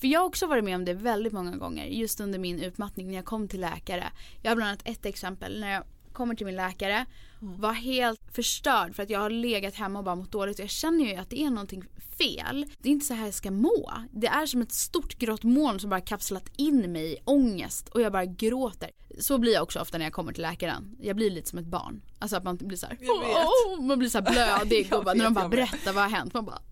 För 0.00 0.06
jag 0.08 0.20
har 0.20 0.26
också 0.26 0.46
varit 0.46 0.64
med 0.64 0.74
om 0.74 0.84
det 0.84 0.94
väldigt 0.94 1.32
många 1.32 1.56
gånger 1.56 1.86
just 1.86 2.20
under 2.20 2.38
min 2.38 2.60
utmattning 2.60 3.06
när 3.06 3.14
jag 3.14 3.24
kom 3.24 3.48
till 3.48 3.60
läkare. 3.60 4.04
Jag 4.42 4.50
har 4.50 4.56
bland 4.56 4.68
annat 4.68 4.82
ett 4.84 5.06
exempel 5.06 5.60
när 5.60 5.72
jag 5.72 5.84
kommer 6.12 6.34
till 6.34 6.46
min 6.46 6.56
läkare 6.56 7.06
var 7.40 7.72
helt 7.72 8.20
förstörd 8.32 8.94
för 8.94 9.02
att 9.02 9.10
jag 9.10 9.20
har 9.20 9.30
legat 9.30 9.74
hemma 9.74 9.98
och 9.98 10.04
bara 10.04 10.14
mått 10.16 10.32
dåligt 10.32 10.58
och 10.58 10.62
jag 10.62 10.70
känner 10.70 11.04
ju 11.04 11.14
att 11.16 11.30
det 11.30 11.42
är 11.42 11.50
någonting 11.50 11.84
fel. 12.18 12.66
Det 12.78 12.88
är 12.88 12.92
inte 12.92 13.06
så 13.06 13.14
här 13.14 13.24
jag 13.24 13.34
ska 13.34 13.50
må. 13.50 13.92
Det 14.10 14.26
är 14.26 14.46
som 14.46 14.62
ett 14.62 14.72
stort 14.72 15.18
grått 15.18 15.42
moln 15.42 15.80
som 15.80 15.90
bara 15.90 16.00
kapslat 16.00 16.50
in 16.56 16.92
mig 16.92 17.12
i 17.12 17.18
ångest 17.24 17.88
och 17.88 18.00
jag 18.00 18.12
bara 18.12 18.24
gråter. 18.24 18.90
Så 19.20 19.38
blir 19.38 19.52
jag 19.52 19.62
också 19.62 19.80
ofta 19.80 19.98
när 19.98 20.04
jag 20.06 20.12
kommer 20.12 20.32
till 20.32 20.42
läkaren. 20.42 20.96
Jag 21.00 21.16
blir 21.16 21.30
lite 21.30 21.48
som 21.50 21.58
ett 21.58 21.66
barn. 21.66 22.02
Alltså 22.18 22.36
att 22.36 22.44
man 22.44 22.56
blir 22.56 22.78
så 22.78 22.86
här, 22.86 22.96
vet. 22.96 23.08
"Åh", 23.08 23.80
man 23.80 23.98
blir 23.98 24.08
så 24.08 24.22
blödig 24.22 24.92
och 24.94 25.04
bara, 25.04 25.14
när 25.14 25.24
de 25.24 25.34
bara 25.34 25.48
berättar 25.48 25.92
vad 25.92 26.02
har 26.04 26.10
hänt. 26.10 26.34
Man 26.34 26.44
bara 26.44 26.62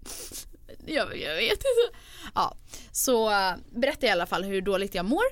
jag, 0.87 1.19
jag 1.21 1.35
vet 1.37 1.53
inte. 1.53 1.99
Ja, 2.35 2.57
så 2.93 3.31
äh, 3.31 3.53
berättar 3.71 4.07
jag 4.07 4.09
i 4.09 4.13
alla 4.13 4.27
fall 4.27 4.45
hur 4.45 4.61
dåligt 4.63 4.95
jag 4.95 5.05
mår. 5.05 5.23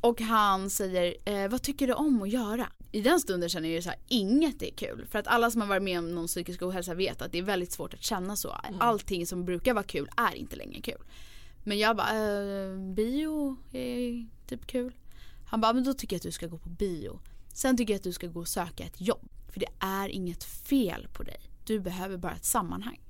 Och 0.00 0.20
han 0.20 0.70
säger, 0.70 1.14
eh, 1.24 1.48
vad 1.48 1.62
tycker 1.62 1.86
du 1.86 1.92
om 1.92 2.22
att 2.22 2.28
göra? 2.28 2.66
I 2.94 3.00
den 3.00 3.20
stunden 3.20 3.48
känner 3.48 3.68
jag 3.68 3.74
ju 3.74 3.82
så 3.82 3.88
här, 3.88 3.98
inget 4.08 4.62
är 4.62 4.70
kul. 4.70 5.06
För 5.10 5.18
att 5.18 5.26
alla 5.26 5.50
som 5.50 5.60
har 5.60 5.68
varit 5.68 5.82
med 5.82 5.98
om 5.98 6.14
någon 6.14 6.26
psykisk 6.26 6.62
ohälsa 6.62 6.94
vet 6.94 7.22
att 7.22 7.32
det 7.32 7.38
är 7.38 7.42
väldigt 7.42 7.72
svårt 7.72 7.94
att 7.94 8.02
känna 8.02 8.36
så. 8.36 8.48
Allting 8.80 9.26
som 9.26 9.44
brukar 9.44 9.74
vara 9.74 9.84
kul 9.84 10.08
är 10.16 10.34
inte 10.34 10.56
längre 10.56 10.80
kul. 10.80 10.98
Men 11.64 11.78
jag 11.78 11.96
bara, 11.96 12.08
eh, 12.08 12.78
bio 12.94 13.56
är 13.72 14.26
typ 14.46 14.66
kul. 14.66 14.92
Han 15.46 15.60
bara, 15.60 15.72
men 15.72 15.84
då 15.84 15.94
tycker 15.94 16.16
jag 16.16 16.18
att 16.18 16.22
du 16.22 16.30
ska 16.30 16.46
gå 16.46 16.58
på 16.58 16.68
bio. 16.68 17.20
Sen 17.54 17.76
tycker 17.76 17.92
jag 17.92 17.98
att 17.98 18.04
du 18.04 18.12
ska 18.12 18.26
gå 18.26 18.40
och 18.40 18.48
söka 18.48 18.84
ett 18.84 19.00
jobb. 19.00 19.28
För 19.48 19.60
det 19.60 19.70
är 19.78 20.08
inget 20.08 20.44
fel 20.44 21.08
på 21.12 21.22
dig. 21.22 21.40
Du 21.66 21.80
behöver 21.80 22.16
bara 22.16 22.32
ett 22.32 22.44
sammanhang. 22.44 23.00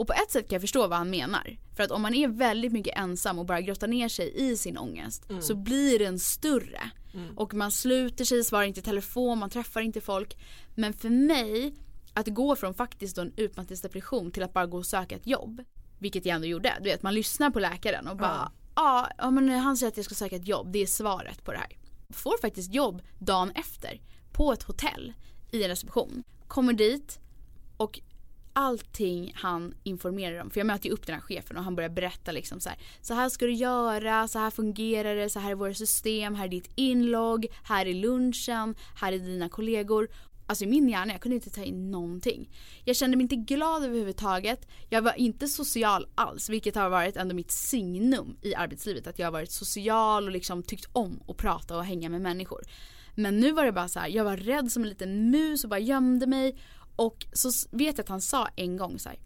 Och 0.00 0.06
på 0.06 0.12
ett 0.12 0.30
sätt 0.30 0.48
kan 0.48 0.54
jag 0.54 0.60
förstå 0.60 0.86
vad 0.86 0.98
han 0.98 1.10
menar. 1.10 1.56
För 1.76 1.82
att 1.82 1.90
om 1.90 2.02
man 2.02 2.14
är 2.14 2.28
väldigt 2.28 2.72
mycket 2.72 2.98
ensam 2.98 3.38
och 3.38 3.46
bara 3.46 3.60
grottar 3.60 3.88
ner 3.88 4.08
sig 4.08 4.32
i 4.36 4.56
sin 4.56 4.78
ångest 4.78 5.24
så 5.40 5.54
blir 5.54 5.98
den 5.98 6.18
större. 6.18 6.90
Och 7.36 7.54
man 7.54 7.70
sluter 7.72 8.24
sig, 8.24 8.44
svarar 8.44 8.64
inte 8.64 8.80
i 8.80 8.82
telefon, 8.82 9.38
man 9.38 9.50
träffar 9.50 9.80
inte 9.80 10.00
folk. 10.00 10.38
Men 10.74 10.92
för 10.92 11.08
mig, 11.08 11.74
att 12.14 12.26
gå 12.26 12.56
från 12.56 12.74
faktiskt 12.74 13.18
en 13.18 13.32
utmattningsdepression 13.36 14.30
till 14.30 14.42
att 14.42 14.52
bara 14.52 14.66
gå 14.66 14.78
och 14.78 14.86
söka 14.86 15.16
ett 15.16 15.26
jobb. 15.26 15.64
Vilket 15.98 16.26
jag 16.26 16.34
ändå 16.34 16.46
gjorde. 16.46 16.74
Du 16.78 16.84
vet, 16.84 17.02
man 17.02 17.14
lyssnar 17.14 17.50
på 17.50 17.58
läkaren 17.58 18.08
och 18.08 18.16
bara 18.16 18.52
ja, 18.74 19.08
ja 19.18 19.30
men 19.30 19.48
han 19.48 19.76
säger 19.76 19.90
att 19.90 19.96
jag 19.96 20.06
ska 20.06 20.14
söka 20.14 20.36
ett 20.36 20.48
jobb, 20.48 20.72
det 20.72 20.78
är 20.78 20.86
svaret 20.86 21.44
på 21.44 21.52
det 21.52 21.58
här. 21.58 21.76
Får 22.10 22.40
faktiskt 22.40 22.74
jobb 22.74 23.02
dagen 23.18 23.50
efter 23.50 24.00
på 24.32 24.52
ett 24.52 24.62
hotell 24.62 25.12
i 25.50 25.62
en 25.62 25.68
reception. 25.68 26.22
Kommer 26.48 26.72
dit 26.72 27.18
och 27.76 28.00
allting 28.52 29.32
han 29.34 29.74
informerar 29.82 30.40
om. 30.42 30.50
För 30.50 30.60
jag 30.60 30.66
möter 30.66 30.86
ju 30.86 30.92
upp 30.92 31.06
den 31.06 31.14
här 31.14 31.22
chefen 31.22 31.56
och 31.56 31.64
han 31.64 31.76
börjar 31.76 31.90
berätta 31.90 32.32
liksom 32.32 32.60
så 32.60 32.68
här. 32.68 32.78
Så 33.00 33.14
här 33.14 33.28
ska 33.28 33.46
du 33.46 33.52
göra, 33.52 34.28
så 34.28 34.38
här 34.38 34.50
fungerar 34.50 35.14
det, 35.14 35.30
så 35.30 35.38
här 35.38 35.50
är 35.50 35.54
våra 35.54 35.74
system, 35.74 36.34
här 36.34 36.44
är 36.44 36.48
ditt 36.48 36.70
inlogg, 36.74 37.46
här 37.62 37.86
är 37.86 37.94
lunchen, 37.94 38.74
här 38.94 39.12
är 39.12 39.18
dina 39.18 39.48
kollegor. 39.48 40.08
Alltså 40.46 40.64
i 40.64 40.68
min 40.68 40.88
hjärna, 40.88 41.12
jag 41.12 41.20
kunde 41.20 41.34
inte 41.34 41.50
ta 41.50 41.62
in 41.62 41.90
någonting. 41.90 42.50
Jag 42.84 42.96
kände 42.96 43.16
mig 43.16 43.22
inte 43.22 43.36
glad 43.36 43.84
överhuvudtaget. 43.84 44.68
Jag 44.88 45.02
var 45.02 45.18
inte 45.18 45.48
social 45.48 46.06
alls, 46.14 46.48
vilket 46.48 46.74
har 46.74 46.88
varit 46.88 47.16
ändå 47.16 47.34
mitt 47.34 47.50
signum 47.50 48.36
i 48.42 48.54
arbetslivet. 48.54 49.06
Att 49.06 49.18
jag 49.18 49.26
har 49.26 49.32
varit 49.32 49.52
social 49.52 50.26
och 50.26 50.32
liksom 50.32 50.62
tyckt 50.62 50.88
om 50.92 51.22
att 51.28 51.36
prata 51.36 51.76
och 51.76 51.84
hänga 51.84 52.08
med 52.08 52.20
människor. 52.20 52.62
Men 53.14 53.36
nu 53.40 53.52
var 53.52 53.64
det 53.64 53.72
bara 53.72 53.88
så 53.88 54.00
här, 54.00 54.08
jag 54.08 54.24
var 54.24 54.36
rädd 54.36 54.72
som 54.72 54.82
en 54.82 54.88
liten 54.88 55.30
mus 55.30 55.64
och 55.64 55.70
bara 55.70 55.80
gömde 55.80 56.26
mig. 56.26 56.56
Och 57.00 57.26
så 57.32 57.50
vet 57.70 57.98
jag 57.98 58.04
att 58.04 58.08
han 58.08 58.20
sa 58.20 58.48
en 58.56 58.76
gång 58.76 58.98
så 58.98 59.08
här. 59.08 59.18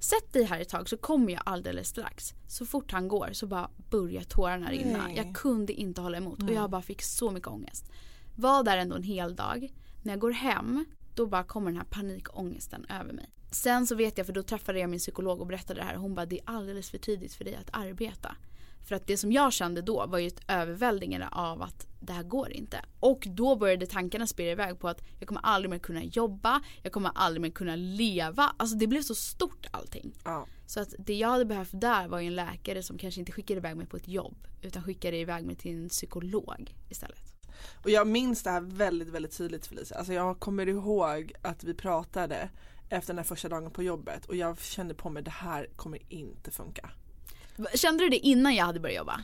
Sätt 0.00 0.32
dig 0.32 0.44
här 0.44 0.60
ett 0.60 0.68
tag 0.68 0.88
så 0.88 0.96
kommer 0.96 1.32
jag 1.32 1.42
alldeles 1.46 1.88
strax. 1.88 2.34
Så 2.48 2.66
fort 2.66 2.92
han 2.92 3.08
går 3.08 3.30
så 3.32 3.46
bara 3.46 3.70
börjar 3.90 4.22
tårarna 4.22 4.70
rinna. 4.70 5.06
Nej. 5.06 5.16
Jag 5.16 5.36
kunde 5.36 5.72
inte 5.72 6.00
hålla 6.00 6.16
emot 6.16 6.42
och 6.42 6.52
jag 6.52 6.70
bara 6.70 6.82
fick 6.82 7.02
så 7.02 7.30
mycket 7.30 7.48
ångest. 7.48 7.90
Var 8.36 8.62
där 8.62 8.76
ändå 8.76 8.96
en 8.96 9.02
hel 9.02 9.36
dag. 9.36 9.72
När 10.02 10.12
jag 10.12 10.20
går 10.20 10.30
hem 10.30 10.84
då 11.14 11.26
bara 11.26 11.44
kommer 11.44 11.70
den 11.70 11.76
här 11.76 11.86
panikångesten 11.90 12.86
över 12.88 13.12
mig. 13.12 13.30
Sen 13.50 13.86
så 13.86 13.94
vet 13.94 14.18
jag, 14.18 14.26
för 14.26 14.32
då 14.32 14.42
träffade 14.42 14.78
jag 14.78 14.90
min 14.90 14.98
psykolog 14.98 15.40
och 15.40 15.46
berättade 15.46 15.80
det 15.80 15.86
här. 15.86 15.96
Hon 15.96 16.14
bara, 16.14 16.26
det 16.26 16.38
är 16.38 16.44
alldeles 16.44 16.90
för 16.90 16.98
tidigt 16.98 17.34
för 17.34 17.44
dig 17.44 17.54
att 17.54 17.70
arbeta. 17.72 18.36
För 18.84 18.94
att 18.94 19.06
det 19.06 19.16
som 19.16 19.32
jag 19.32 19.52
kände 19.52 19.82
då 19.82 20.06
var 20.06 20.18
ju 20.18 20.26
ett 20.26 20.40
överväldigande 20.48 21.28
av 21.32 21.62
att 21.62 21.86
det 22.00 22.12
här 22.12 22.22
går 22.22 22.52
inte. 22.52 22.84
Och 23.00 23.26
då 23.30 23.56
började 23.56 23.86
tankarna 23.86 24.26
spira 24.26 24.50
iväg 24.50 24.78
på 24.78 24.88
att 24.88 25.02
jag 25.18 25.28
kommer 25.28 25.40
aldrig 25.44 25.70
mer 25.70 25.78
kunna 25.78 26.04
jobba, 26.04 26.62
jag 26.82 26.92
kommer 26.92 27.10
aldrig 27.14 27.40
mer 27.42 27.50
kunna 27.50 27.76
leva. 27.76 28.54
Alltså 28.56 28.76
det 28.76 28.86
blev 28.86 29.02
så 29.02 29.14
stort 29.14 29.66
allting. 29.70 30.14
Ja. 30.24 30.46
Så 30.66 30.80
att 30.80 30.94
det 30.98 31.14
jag 31.14 31.28
hade 31.28 31.44
behövt 31.44 31.80
där 31.80 32.08
var 32.08 32.20
ju 32.20 32.26
en 32.26 32.34
läkare 32.34 32.82
som 32.82 32.98
kanske 32.98 33.20
inte 33.20 33.32
skickade 33.32 33.58
iväg 33.58 33.76
mig 33.76 33.86
på 33.86 33.96
ett 33.96 34.08
jobb 34.08 34.46
utan 34.62 34.82
skickade 34.82 35.16
iväg 35.16 35.44
mig 35.44 35.56
till 35.56 35.82
en 35.82 35.88
psykolog 35.88 36.74
istället. 36.88 37.34
Och 37.84 37.90
jag 37.90 38.06
minns 38.06 38.42
det 38.42 38.50
här 38.50 38.60
väldigt, 38.60 39.08
väldigt 39.08 39.36
tydligt 39.38 39.66
Felicia. 39.66 39.96
Alltså 39.96 40.12
jag 40.12 40.40
kommer 40.40 40.68
ihåg 40.68 41.32
att 41.42 41.64
vi 41.64 41.74
pratade 41.74 42.50
efter 42.88 43.12
den 43.12 43.18
här 43.18 43.24
första 43.24 43.48
dagen 43.48 43.70
på 43.70 43.82
jobbet 43.82 44.26
och 44.26 44.36
jag 44.36 44.60
kände 44.60 44.94
på 44.94 45.10
mig 45.10 45.22
det 45.22 45.30
här 45.30 45.66
kommer 45.76 45.98
inte 46.08 46.50
funka. 46.50 46.90
Kände 47.74 48.04
du 48.04 48.08
det 48.10 48.16
innan 48.18 48.54
jag 48.54 48.64
hade 48.64 48.80
börjat 48.80 48.96
jobba? 48.98 49.20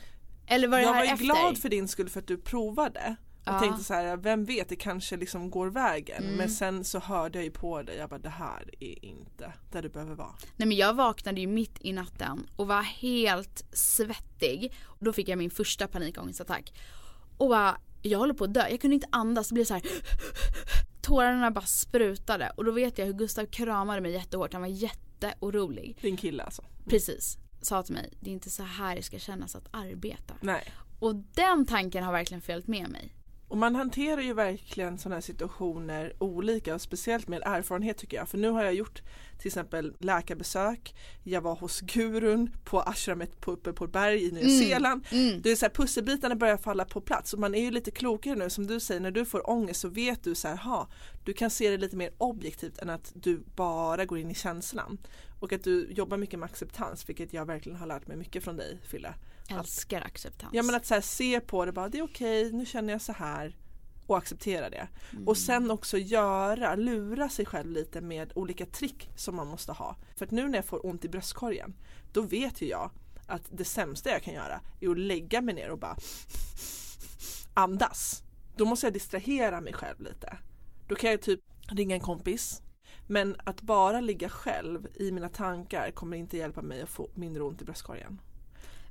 Eller 0.47 0.69
var 0.69 0.79
det 0.79 0.85
jag 0.85 0.93
här 0.93 1.01
var 1.01 1.05
ju 1.07 1.11
efter? 1.13 1.25
glad 1.25 1.59
för 1.59 1.69
din 1.69 1.89
skull 1.89 2.09
för 2.09 2.21
att 2.21 2.27
du 2.27 2.37
provade. 2.39 3.17
Jag 3.45 3.55
Ja. 3.55 3.61
tänkte 3.61 3.85
så 3.85 3.95
här, 3.95 4.17
vem 4.17 4.45
vet 4.45 4.69
det 4.69 4.77
kanske 4.77 5.17
liksom 5.17 5.51
går 5.51 5.67
vägen. 5.71 6.23
Mm. 6.25 6.35
Men 6.37 6.51
sen 6.51 6.85
så 6.85 6.99
hörde 6.99 7.39
jag 7.39 7.45
ju 7.45 7.51
på 7.51 7.83
dig, 7.83 7.97
jag 7.97 8.11
bara 8.11 8.19
det 8.19 8.29
här 8.29 8.71
är 8.81 9.05
inte 9.05 9.53
där 9.73 9.83
du 9.83 9.89
behöver 9.89 10.15
vara. 10.15 10.35
Nej 10.57 10.69
men 10.69 10.77
jag 10.77 10.95
vaknade 10.95 11.41
ju 11.41 11.47
mitt 11.47 11.79
i 11.81 11.93
natten 11.93 12.47
och 12.57 12.67
var 12.67 12.83
helt 12.83 13.65
svettig. 13.73 14.73
Och 14.85 15.05
då 15.05 15.13
fick 15.13 15.29
jag 15.29 15.39
min 15.39 15.51
första 15.51 15.87
panikångestattack. 15.89 16.73
Och 17.39 17.49
bara, 17.49 17.81
jag 18.03 18.19
håller 18.19 18.35
på 18.35 18.45
att 18.45 18.55
dö. 18.55 18.69
Jag 18.71 18.81
kunde 18.81 18.95
inte 18.95 19.09
andas. 19.13 19.49
Det 19.49 19.55
blev 19.55 19.65
så 19.65 19.75
här. 19.75 19.83
Tårarna 21.03 21.51
bara 21.51 21.65
sprutade. 21.67 22.53
Och 22.57 22.65
då 22.65 22.71
vet 22.73 22.99
jag 22.99 23.07
hur 23.07 23.13
Gustav 23.13 23.47
kramade 23.47 24.01
mig 24.01 24.13
jättehårt. 24.13 24.53
Han 24.53 24.63
var 24.63 24.69
jätteorolig. 24.69 25.99
Din 26.01 26.17
kille 26.17 26.43
alltså. 26.43 26.63
Precis. 26.89 27.39
Sa 27.61 27.83
till 27.83 27.95
mig, 27.95 28.13
det 28.21 28.31
är 28.31 28.35
inte 28.35 28.51
så 28.51 28.63
här 28.63 28.97
det 28.97 29.03
ska 29.03 29.19
kännas 29.19 29.57
att 29.57 29.69
arbeta. 29.71 30.35
Nej. 30.41 30.73
Och 30.99 31.15
den 31.15 31.67
tanken 31.67 32.05
har 32.05 32.13
verkligen 32.13 32.41
följt 32.41 32.67
med 32.67 32.91
mig. 32.91 33.15
Och 33.49 33.59
man 33.59 33.75
hanterar 33.75 34.21
ju 34.21 34.35
verkligen 34.35 34.99
sådana 34.99 35.17
här 35.17 35.21
situationer 35.21 36.13
olika 36.19 36.75
och 36.75 36.81
speciellt 36.81 37.29
med 37.29 37.43
erfarenhet 37.45 37.99
tycker 37.99 38.17
jag. 38.17 38.29
För 38.29 38.39
nu 38.39 38.51
har 38.51 38.65
jag 38.65 38.75
gjort 38.75 39.03
till 39.39 39.47
exempel 39.47 39.95
läkarbesök, 39.99 40.95
jag 41.25 41.41
var 41.41 41.55
hos 41.55 41.81
gurun 41.81 42.51
på 42.65 42.81
ashramet 42.81 43.41
på, 43.41 43.53
uppe 43.53 43.73
på 43.73 43.85
ett 43.85 43.93
berg 43.93 44.25
i 44.25 44.31
Nya 44.33 44.45
Mm. 44.45 44.59
Zeeland. 44.59 45.07
Mm. 45.11 45.43
Det 45.43 45.51
är 45.51 45.57
så 45.57 45.65
här, 45.65 45.71
pusselbitarna 45.71 46.35
börjar 46.35 46.57
falla 46.57 46.85
på 46.85 47.01
plats 47.01 47.33
och 47.33 47.41
man 47.41 47.55
är 47.55 47.63
ju 47.63 47.71
lite 47.71 47.91
klokare 47.91 48.35
nu 48.35 48.51
som 48.51 48.67
du 48.67 48.81
säger 48.81 49.01
när 49.01 49.11
du 49.11 49.25
får 49.25 49.51
ångest 49.51 49.81
så 49.81 49.89
vet 49.89 50.25
du 50.25 50.35
så 50.35 50.49
här, 50.49 50.57
ha, 50.57 50.89
du 51.25 51.33
kan 51.33 51.51
se 51.51 51.71
det 51.71 51.77
lite 51.77 51.97
mer 51.97 52.11
objektivt 52.19 52.79
än 52.79 52.91
att 52.91 53.13
du 53.15 53.43
bara 53.57 54.05
går 54.05 54.19
in 54.19 54.31
i 54.31 54.35
känslan. 54.35 54.99
Och 55.41 55.53
att 55.53 55.65
du 55.65 55.91
jobbar 55.91 56.17
mycket 56.17 56.39
med 56.39 56.47
acceptans 56.47 57.09
vilket 57.09 57.33
jag 57.33 57.47
verkligen 57.47 57.79
har 57.79 57.87
lärt 57.87 58.07
mig 58.07 58.17
mycket 58.17 58.45
från 58.45 58.57
dig 58.57 58.79
Fille. 58.83 59.15
Älskar 59.49 60.01
acceptans. 60.01 60.55
Ja 60.55 60.63
men 60.63 60.75
att 60.75 60.87
så 60.87 60.95
här, 60.95 61.01
se 61.01 61.41
på 61.41 61.65
det 61.65 61.73
bara, 61.73 61.89
det 61.89 61.99
är 61.99 62.03
okej, 62.03 62.53
nu 62.53 62.67
känner 62.67 62.93
jag 62.93 63.03
så 63.03 63.13
här 63.13 63.57
och 64.07 64.19
acceptera 64.19 64.71
det. 64.71 64.89
Mm. 65.13 65.29
Och 65.29 65.37
sen 65.37 65.71
också 65.71 65.99
göra, 65.99 66.75
lura 66.75 67.29
sig 67.29 67.47
själv 67.47 67.71
lite 67.71 68.01
med 68.01 68.33
olika 68.35 68.67
trick 68.67 69.11
som 69.17 69.37
man 69.37 69.47
måste 69.47 69.73
ha. 69.73 69.97
För 70.17 70.25
att 70.25 70.31
nu 70.31 70.49
när 70.49 70.59
jag 70.59 70.65
får 70.65 70.87
ont 70.87 71.05
i 71.05 71.09
bröstkorgen, 71.09 71.75
då 72.13 72.21
vet 72.21 72.63
ju 72.63 72.67
jag 72.67 72.91
att 73.27 73.43
det 73.51 73.65
sämsta 73.65 74.11
jag 74.11 74.23
kan 74.23 74.35
göra 74.35 74.61
är 74.81 74.89
att 74.89 74.99
lägga 74.99 75.41
mig 75.41 75.55
ner 75.55 75.71
och 75.71 75.79
bara 75.79 75.97
andas. 77.55 78.23
Då 78.57 78.65
måste 78.65 78.87
jag 78.87 78.93
distrahera 78.93 79.61
mig 79.61 79.73
själv 79.73 80.01
lite. 80.01 80.39
Då 80.89 80.95
kan 80.95 81.11
jag 81.11 81.23
typ 81.23 81.41
ringa 81.69 81.95
en 81.95 82.01
kompis. 82.01 82.63
Men 83.07 83.37
att 83.45 83.63
bara 83.63 84.01
ligga 84.01 84.29
själv 84.29 84.89
i 84.95 85.13
mina 85.13 85.29
tankar 85.29 85.91
kommer 85.91 86.17
inte 86.17 86.37
hjälpa 86.37 86.63
mig 86.63 86.83
att 86.83 86.89
få 86.89 87.11
mindre 87.15 87.43
ont 87.43 87.63
i 87.63 87.65
bröstkorgen. 87.65 88.21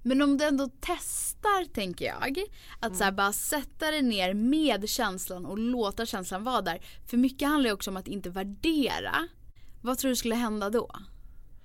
Men 0.03 0.21
om 0.21 0.37
du 0.37 0.45
ändå 0.45 0.69
testar 0.79 1.73
tänker 1.73 2.05
jag 2.05 2.43
att 2.79 2.95
så 2.97 3.03
här, 3.03 3.11
bara 3.11 3.33
sätta 3.33 3.91
dig 3.91 4.01
ner 4.01 4.33
med 4.33 4.89
känslan 4.89 5.45
och 5.45 5.57
låta 5.57 6.05
känslan 6.05 6.43
vara 6.43 6.61
där. 6.61 6.81
För 7.07 7.17
mycket 7.17 7.47
handlar 7.47 7.69
ju 7.69 7.73
också 7.73 7.91
om 7.91 7.97
att 7.97 8.07
inte 8.07 8.29
värdera. 8.29 9.27
Vad 9.81 9.97
tror 9.97 10.09
du 10.09 10.15
skulle 10.15 10.35
hända 10.35 10.69
då? 10.69 10.91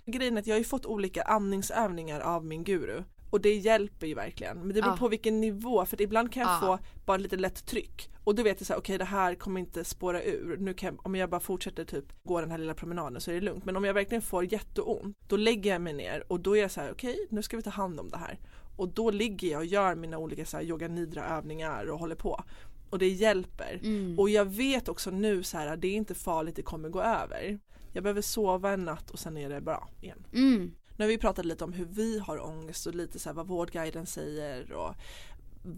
Grejen 0.07 0.37
är 0.37 0.40
att 0.40 0.47
jag 0.47 0.55
har 0.55 0.59
ju 0.59 0.64
fått 0.64 0.87
olika 0.87 1.23
andningsövningar 1.23 2.21
av 2.21 2.45
min 2.45 2.64
guru 2.64 3.05
och 3.33 3.40
det 3.40 3.55
hjälper 3.55 4.07
ju 4.07 4.14
verkligen. 4.14 4.59
Men 4.59 4.68
det 4.68 4.75
beror 4.75 4.87
Ja. 4.95 4.97
på 4.97 5.09
vilken 5.09 5.40
nivå 5.40 5.87
för 5.87 6.03
ibland 6.03 6.33
kan 6.33 6.42
jag 6.42 6.51
Ja. 6.51 6.59
få 6.61 6.79
bara 7.05 7.16
lite 7.16 7.37
lätt 7.37 7.66
tryck 7.66 8.11
och 8.25 8.35
då 8.35 8.42
vet 8.42 8.61
jag 8.61 8.66
så 8.66 8.73
här, 8.73 8.81
okej 8.81 8.99
det 8.99 9.05
här 9.05 9.35
kommer 9.35 9.61
inte 9.61 9.85
spåra 9.85 10.23
ur. 10.23 10.57
Nu 10.57 10.75
kan 10.75 10.99
om 11.03 11.14
jag 11.14 11.31
bara 11.31 11.40
fortsätter 11.40 11.85
typ 11.85 12.05
gå 12.25 12.40
den 12.40 12.51
här 12.51 12.59
lilla 12.59 12.75
promenaden 12.75 13.21
så 13.21 13.31
är 13.31 13.35
det 13.35 13.40
lugnt. 13.40 13.64
Men 13.64 13.77
om 13.77 13.85
jag 13.85 13.95
verkligen 13.95 14.23
får 14.23 14.53
jätteont 14.53 15.16
då 15.29 15.37
lägger 15.37 15.71
jag 15.71 15.81
mig 15.81 15.92
ner 15.92 16.25
och 16.33 16.40
då 16.40 16.57
är 16.57 16.61
jag 16.61 16.71
så 16.71 16.81
här, 16.81 16.92
okej 16.92 17.27
nu 17.31 17.42
ska 17.42 17.57
vi 17.57 17.62
ta 17.62 17.71
hand 17.71 18.01
om 18.01 18.09
det 18.11 18.16
här. 18.16 18.38
Och 18.77 18.88
då 18.88 19.11
ligger 19.11 19.49
jag 19.49 19.59
och 19.59 19.66
gör 19.66 19.95
mina 19.95 20.18
olika 20.18 20.47
så 20.47 20.57
här 20.57 20.64
yoga 20.64 20.88
nidra 20.88 21.25
övningar 21.27 21.87
och 21.90 21.99
håller 21.99 22.14
på. 22.16 22.45
Och 22.90 22.99
det 22.99 23.09
hjälper. 23.09 23.81
Mm. 23.85 24.18
Och 24.18 24.31
jag 24.31 24.45
vet 24.45 24.88
också 24.88 25.11
nu 25.11 25.42
så 25.42 25.57
här, 25.59 25.77
det 25.77 25.88
är 25.88 25.95
inte 25.95 26.14
farligt, 26.14 26.57
det 26.57 26.62
kommer 26.62 26.88
gå 26.88 27.03
över. 27.03 27.59
Jag 27.92 28.03
behöver 28.03 28.23
sova 28.23 28.71
en 28.71 28.85
natt 28.85 29.11
och 29.11 29.18
sen 29.18 29.37
är 29.37 29.49
det 29.49 29.61
bra 29.61 29.88
igen. 30.01 30.27
Mm. 30.33 30.75
Nu 30.96 31.05
har 31.05 31.09
vi 31.09 31.18
pratat 31.18 31.44
lite 31.44 31.64
om 31.64 31.72
hur 31.72 31.85
vi 31.85 32.18
har 32.18 32.44
ångest 32.44 32.87
och 32.87 32.94
lite 32.94 33.18
så 33.18 33.28
här 33.28 33.35
vad 33.35 33.46
Vårdguiden 33.46 34.07
säger 34.07 34.72
och 34.72 34.94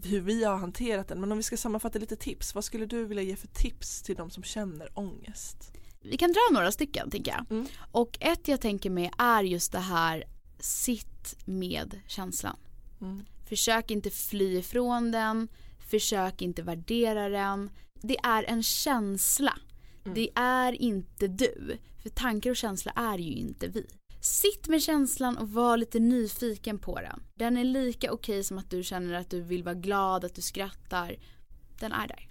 hur 0.03 0.21
vi 0.21 0.43
har 0.43 0.57
hanterat 0.57 1.07
den. 1.07 1.19
Men 1.19 1.31
om 1.31 1.37
vi 1.37 1.43
ska 1.43 1.57
sammanfatta 1.57 1.99
lite 1.99 2.15
tips, 2.15 2.55
vad 2.55 2.63
skulle 2.63 2.85
du 2.85 3.05
vilja 3.05 3.23
ge 3.23 3.35
för 3.35 3.47
tips 3.47 4.01
till 4.01 4.15
de 4.15 4.29
som 4.29 4.43
känner 4.43 4.99
ångest? 4.99 5.71
Vi 6.01 6.17
kan 6.17 6.31
dra 6.31 6.53
några 6.53 6.71
stycken 6.71 7.11
tänker 7.11 7.31
jag. 7.31 7.45
Mm. 7.51 7.67
Och 7.91 8.17
ett 8.19 8.47
jag 8.47 8.61
tänker 8.61 8.89
med 8.89 9.11
är 9.17 9.43
just 9.43 9.71
det 9.71 9.79
här 9.79 10.23
sitt 10.59 11.37
med 11.45 11.99
känslan. 12.07 12.57
Mm. 13.01 13.25
Försök 13.49 13.91
inte 13.91 14.09
fly 14.09 14.57
ifrån 14.57 15.11
den. 15.11 15.47
Försök 15.89 16.41
inte 16.41 16.61
värdera 16.61 17.29
den. 17.29 17.69
Det 18.01 18.17
är 18.23 18.43
en 18.43 18.63
känsla. 18.63 19.57
Mm. 20.03 20.15
Det 20.15 20.29
är 20.35 20.81
inte 20.81 21.27
du. 21.27 21.77
För 22.03 22.09
tankar 22.09 22.49
och 22.49 22.55
känsla 22.55 22.91
är 22.95 23.17
ju 23.17 23.33
inte 23.33 23.67
vi. 23.67 23.85
Sitt 24.25 24.67
med 24.67 24.81
känslan 24.81 25.37
och 25.37 25.49
var 25.49 25.77
lite 25.77 25.99
nyfiken 25.99 26.79
på 26.79 26.99
den. 26.99 27.23
Den 27.35 27.57
är 27.57 27.63
lika 27.63 28.11
okej 28.11 28.43
som 28.43 28.57
att 28.57 28.69
du 28.69 28.83
känner 28.83 29.13
att 29.13 29.29
du 29.29 29.41
vill 29.41 29.63
vara 29.63 29.75
glad, 29.75 30.25
att 30.25 30.35
du 30.35 30.41
skrattar. 30.41 31.15
Den 31.79 31.91
är 31.91 32.07
där. 32.07 32.29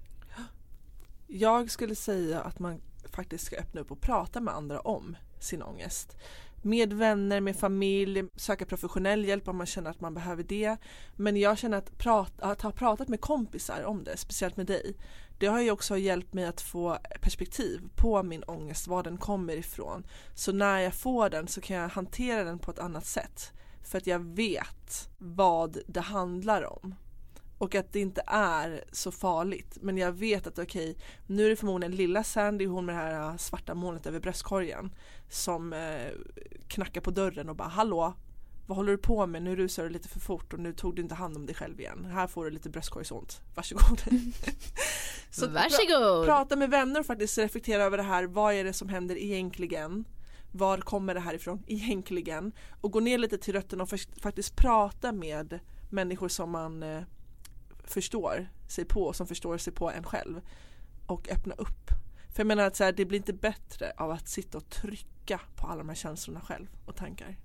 Jag 1.27 1.71
skulle 1.71 1.95
säga 1.95 2.41
att 2.41 2.59
man 2.59 2.81
faktiskt 3.11 3.45
ska 3.45 3.57
öppna 3.57 3.81
upp 3.81 3.91
och 3.91 4.01
prata 4.01 4.41
med 4.41 4.55
andra 4.55 4.81
om 4.81 5.17
sin 5.41 5.63
ångest. 5.63 6.17
Med 6.66 6.92
vänner, 6.92 7.40
med 7.40 7.57
familj, 7.57 8.24
söka 8.37 8.66
professionell 8.66 9.24
hjälp 9.24 9.48
om 9.48 9.57
man 9.57 9.66
känner 9.66 9.90
att 9.90 10.00
man 10.00 10.14
behöver 10.14 10.42
det. 10.42 10.77
Men 11.16 11.37
jag 11.37 11.59
känner 11.59 11.79
att, 11.79 11.98
prata, 11.98 12.46
att 12.46 12.62
ha 12.62 12.72
pratat 12.72 13.09
med 13.09 13.20
kompisar 13.20 13.83
om 13.85 14.05
det, 14.05 14.16
speciellt 14.16 14.57
med 14.57 14.66
dig, 14.66 14.96
det 15.38 15.46
har 15.46 15.61
ju 15.61 15.70
också 15.70 15.96
hjälpt 15.96 16.35
mig 16.35 16.44
att 16.44 16.61
få 16.61 16.98
perspektiv 17.20 17.81
på 17.96 18.22
min 18.22 18.42
ångest, 18.42 18.87
var 18.87 19.03
den 19.03 19.18
kommer 19.18 19.57
ifrån. 19.57 20.07
Så 20.35 20.53
när 20.53 20.79
jag 20.79 20.94
får 20.94 21.31
den 21.31 21.48
så 21.48 21.61
kan 21.61 21.77
jag 21.77 21.88
hantera 21.88 22.44
den 22.44 22.59
på 22.59 22.70
ett 22.70 22.79
annat 22.79 23.07
sätt. 23.07 23.53
För 23.83 23.98
att 23.98 24.07
jag 24.07 24.18
vet 24.18 25.09
vad 25.18 25.79
det 25.87 26.00
handlar 26.00 26.62
om. 26.62 26.94
Och 27.59 27.75
att 27.75 27.93
det 27.93 28.01
inte 28.01 28.23
är 28.27 28.85
så 28.93 29.11
farligt. 29.12 29.79
Men 29.81 29.99
jag 29.99 30.12
vet 30.12 30.47
att 30.47 30.59
okej, 30.59 30.97
nu 31.27 31.45
är 31.47 31.51
det 31.51 31.57
förmodligen 31.57 31.97
lilla 31.97 32.25
Sandy, 32.25 32.67
hon 32.67 32.87
med 32.87 32.95
det 32.95 32.99
här 32.99 33.31
äh, 33.31 33.37
svarta 33.37 33.75
molnet 33.75 34.07
över 34.07 34.21
bröstkorgen 34.21 34.95
som 35.29 35.73
eh, 35.73 36.09
knackar 36.69 37.01
på 37.01 37.11
dörren 37.11 37.49
och 37.49 37.57
bara 37.57 37.69
hallå, 37.69 38.14
vad 38.67 38.77
håller 38.77 38.93
du 38.93 38.99
på 38.99 39.27
med? 39.27 39.43
Nu 39.43 39.57
rusar 39.57 39.83
du 39.83 39.88
lite 39.88 40.09
för 40.09 40.21
fort 40.21 40.53
och 40.53 40.59
nu 40.61 40.73
tog 40.73 40.97
du 40.97 41.03
inte 41.03 41.14
hand 41.14 41.37
om 41.37 41.47
dig 41.47 41.55
själv 41.55 41.81
igen. 41.81 42.05
Här 42.05 42.27
får 42.27 42.45
du 42.45 42.51
lite 42.51 42.71
bröstkorgsont. 42.71 43.40
Varsågod. 43.55 44.01
Så 45.31 45.47
pra- 45.47 45.53
Varsågod! 45.55 46.27
prata 46.27 46.57
med 46.57 46.71
vänner 46.71 47.01
och 47.01 47.07
faktiskt 47.07 47.38
reflektera 47.38 47.83
över 47.83 47.97
det 47.97 48.03
här. 48.03 48.25
Vad 48.25 48.55
är 48.55 48.64
det 48.64 48.73
som 48.73 48.88
händer 48.88 49.17
egentligen? 49.17 50.05
Var 50.53 50.79
kommer 50.79 51.14
det 51.14 51.21
här 51.21 51.35
ifrån 51.35 51.62
egentligen? 51.67 52.53
Och 52.81 52.90
gå 52.93 53.01
ner 53.01 53.19
lite 53.19 53.38
till 53.38 53.55
rötterna 53.55 53.83
och 53.83 53.88
fak- 53.88 54.23
faktiskt 54.23 54.57
prata 54.57 55.12
med 55.12 55.59
människor 55.90 56.29
som 56.29 56.51
man 56.51 56.83
eh, 56.83 57.03
förstår 57.85 58.49
sig 58.68 58.85
på, 58.85 59.12
som 59.12 59.27
förstår 59.27 59.59
sig 59.59 59.73
på 59.73 59.90
en 59.90 60.05
själv. 60.05 60.40
Och 61.07 61.29
öppna 61.29 61.55
upp. 61.55 61.90
För 62.35 62.40
jag 62.40 62.47
menar 62.47 62.64
att 62.64 62.77
så 62.77 62.85
här, 62.85 62.92
det 62.92 63.05
blir 63.05 63.18
inte 63.18 63.33
bättre 63.33 63.92
av 63.97 64.11
att 64.11 64.29
sitta 64.29 64.59
och 64.59 64.68
trycka 64.68 65.40
på 65.57 65.66
alla 65.66 65.79
de 65.79 65.88
här 65.88 65.97
känslorna 65.97 66.40
själv 66.40 66.66
och 66.85 66.97
tankar. 66.97 67.37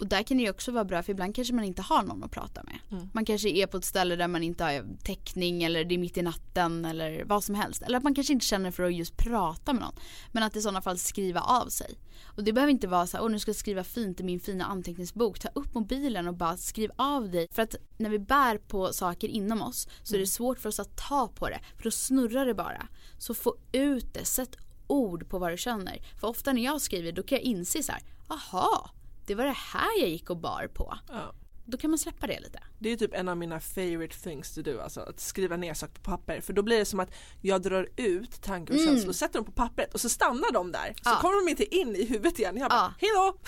Och 0.00 0.06
där 0.06 0.22
kan 0.22 0.36
det 0.36 0.42
ju 0.42 0.50
också 0.50 0.72
vara 0.72 0.84
bra 0.84 1.02
för 1.02 1.12
ibland 1.12 1.34
kanske 1.34 1.54
man 1.54 1.64
inte 1.64 1.82
har 1.82 2.02
någon 2.02 2.24
att 2.24 2.30
prata 2.30 2.62
med. 2.62 2.78
Mm. 2.90 3.10
Man 3.12 3.24
kanske 3.24 3.48
är 3.48 3.66
på 3.66 3.76
ett 3.76 3.84
ställe 3.84 4.16
där 4.16 4.28
man 4.28 4.42
inte 4.42 4.64
har 4.64 4.84
täckning 5.04 5.62
eller 5.62 5.84
det 5.84 5.94
är 5.94 5.98
mitt 5.98 6.16
i 6.16 6.22
natten 6.22 6.84
eller 6.84 7.24
vad 7.24 7.44
som 7.44 7.54
helst. 7.54 7.82
Eller 7.82 7.98
att 7.98 8.04
man 8.04 8.14
kanske 8.14 8.32
inte 8.32 8.46
känner 8.46 8.70
för 8.70 8.82
att 8.82 8.94
just 8.94 9.16
prata 9.16 9.72
med 9.72 9.82
någon. 9.82 9.94
Men 10.32 10.42
att 10.42 10.56
i 10.56 10.62
sådana 10.62 10.82
fall 10.82 10.98
skriva 10.98 11.40
av 11.40 11.68
sig. 11.68 11.98
Och 12.36 12.44
det 12.44 12.52
behöver 12.52 12.70
inte 12.70 12.88
vara 12.88 13.06
så 13.06 13.16
här, 13.16 13.24
åh 13.24 13.30
nu 13.30 13.38
ska 13.38 13.48
jag 13.48 13.56
skriva 13.56 13.84
fint 13.84 14.20
i 14.20 14.22
min 14.22 14.40
fina 14.40 14.64
anteckningsbok. 14.64 15.38
Ta 15.38 15.48
upp 15.54 15.74
mobilen 15.74 16.28
och 16.28 16.34
bara 16.34 16.56
skriv 16.56 16.90
av 16.96 17.30
dig. 17.30 17.48
För 17.50 17.62
att 17.62 17.74
när 17.96 18.10
vi 18.10 18.18
bär 18.18 18.58
på 18.58 18.92
saker 18.92 19.28
inom 19.28 19.62
oss 19.62 19.88
så 20.02 20.14
är 20.14 20.18
det 20.18 20.26
svårt 20.26 20.58
för 20.58 20.68
oss 20.68 20.80
att 20.80 20.96
ta 20.96 21.28
på 21.28 21.48
det. 21.48 21.60
För 21.76 21.84
då 21.84 21.90
snurrar 21.90 22.46
det 22.46 22.54
bara. 22.54 22.88
Så 23.18 23.34
få 23.34 23.56
ut 23.72 24.14
det, 24.14 24.24
sätt 24.24 24.56
ord 24.86 25.28
på 25.28 25.38
vad 25.38 25.52
du 25.52 25.56
känner. 25.56 26.02
För 26.20 26.28
ofta 26.28 26.52
när 26.52 26.62
jag 26.62 26.80
skriver 26.80 27.12
då 27.12 27.22
kan 27.22 27.38
jag 27.38 27.44
inse 27.44 27.82
så 27.82 27.92
här, 27.92 28.02
aha, 28.28 28.90
det 29.26 29.34
var 29.34 29.44
det 29.44 29.56
här 29.56 30.00
jag 30.00 30.08
gick 30.08 30.30
och 30.30 30.36
bar 30.36 30.66
på. 30.74 30.98
Ja. 31.08 31.32
Då 31.64 31.78
kan 31.78 31.90
man 31.90 31.98
släppa 31.98 32.26
det 32.26 32.40
lite. 32.40 32.62
Det 32.78 32.88
är 32.92 32.96
typ 32.96 33.14
en 33.14 33.28
av 33.28 33.36
mina 33.36 33.60
favorite 33.60 34.16
things 34.16 34.54
to 34.54 34.62
do, 34.62 34.80
alltså 34.80 35.00
att 35.00 35.20
skriva 35.20 35.56
ner 35.56 35.74
saker 35.74 35.94
på 35.94 36.00
papper. 36.10 36.40
För 36.40 36.52
då 36.52 36.62
blir 36.62 36.78
det 36.78 36.84
som 36.84 37.00
att 37.00 37.10
jag 37.40 37.62
drar 37.62 37.88
ut 37.96 38.42
tankar 38.42 38.74
och 38.74 38.80
Mm. 38.80 38.94
känslor, 38.94 39.12
sätter 39.12 39.34
dem 39.38 39.44
på 39.44 39.52
pappret 39.52 39.94
och 39.94 40.00
så 40.00 40.08
stannar 40.08 40.52
de 40.52 40.72
där. 40.72 40.94
Så 41.02 41.10
Ja. 41.10 41.18
kommer 41.20 41.44
de 41.46 41.50
inte 41.50 41.76
in 41.76 41.96
i 41.96 42.04
huvudet 42.04 42.38
igen. 42.38 42.56
Jag 42.56 42.70
bara, 42.70 42.94
Ja. 43.00 43.06
hejdå! 43.08 43.38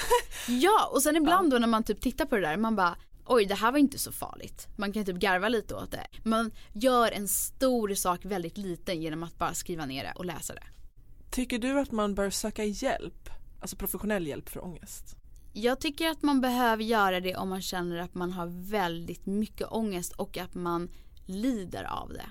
Ja, 0.62 0.90
och 0.92 1.02
sen 1.02 1.16
ibland 1.16 1.50
då 1.50 1.58
när 1.58 1.66
man 1.68 1.82
typ 1.84 2.00
tittar 2.00 2.26
på 2.26 2.36
det 2.36 2.42
där, 2.42 2.56
man 2.56 2.76
bara 2.76 2.96
oj 3.26 3.44
det 3.44 3.54
här 3.54 3.72
var 3.72 3.78
inte 3.78 3.98
så 3.98 4.12
farligt. 4.12 4.68
Man 4.76 4.92
kan 4.92 5.04
typ 5.04 5.16
garva 5.16 5.48
lite 5.48 5.74
åt 5.74 5.90
det. 5.90 6.06
Man 6.24 6.50
gör 6.72 7.10
en 7.12 7.28
stor 7.28 7.94
sak 7.94 8.24
väldigt 8.24 8.56
liten 8.58 9.02
genom 9.02 9.22
att 9.22 9.38
bara 9.38 9.54
skriva 9.54 9.86
ner 9.86 10.04
det 10.04 10.12
och 10.16 10.24
läsa 10.24 10.54
det. 10.54 10.64
Tycker 11.30 11.58
du 11.58 11.80
att 11.80 11.90
man 11.92 12.14
bör 12.14 12.30
söka 12.30 12.64
hjälp? 12.64 13.30
Alltså 13.60 13.76
professionell 13.76 14.26
hjälp 14.26 14.48
för 14.48 14.64
ångest? 14.64 15.16
Jag 15.52 15.80
tycker 15.80 16.10
att 16.10 16.22
man 16.22 16.40
behöver 16.40 16.84
göra 16.84 17.20
det 17.20 17.36
om 17.36 17.48
man 17.48 17.62
känner 17.62 17.96
att 17.98 18.14
man 18.14 18.32
har 18.32 18.46
väldigt 18.70 19.26
mycket 19.26 19.66
ångest 19.72 20.12
och 20.12 20.38
att 20.38 20.54
man 20.54 20.88
lider 21.26 21.84
av 21.84 22.08
det. 22.12 22.26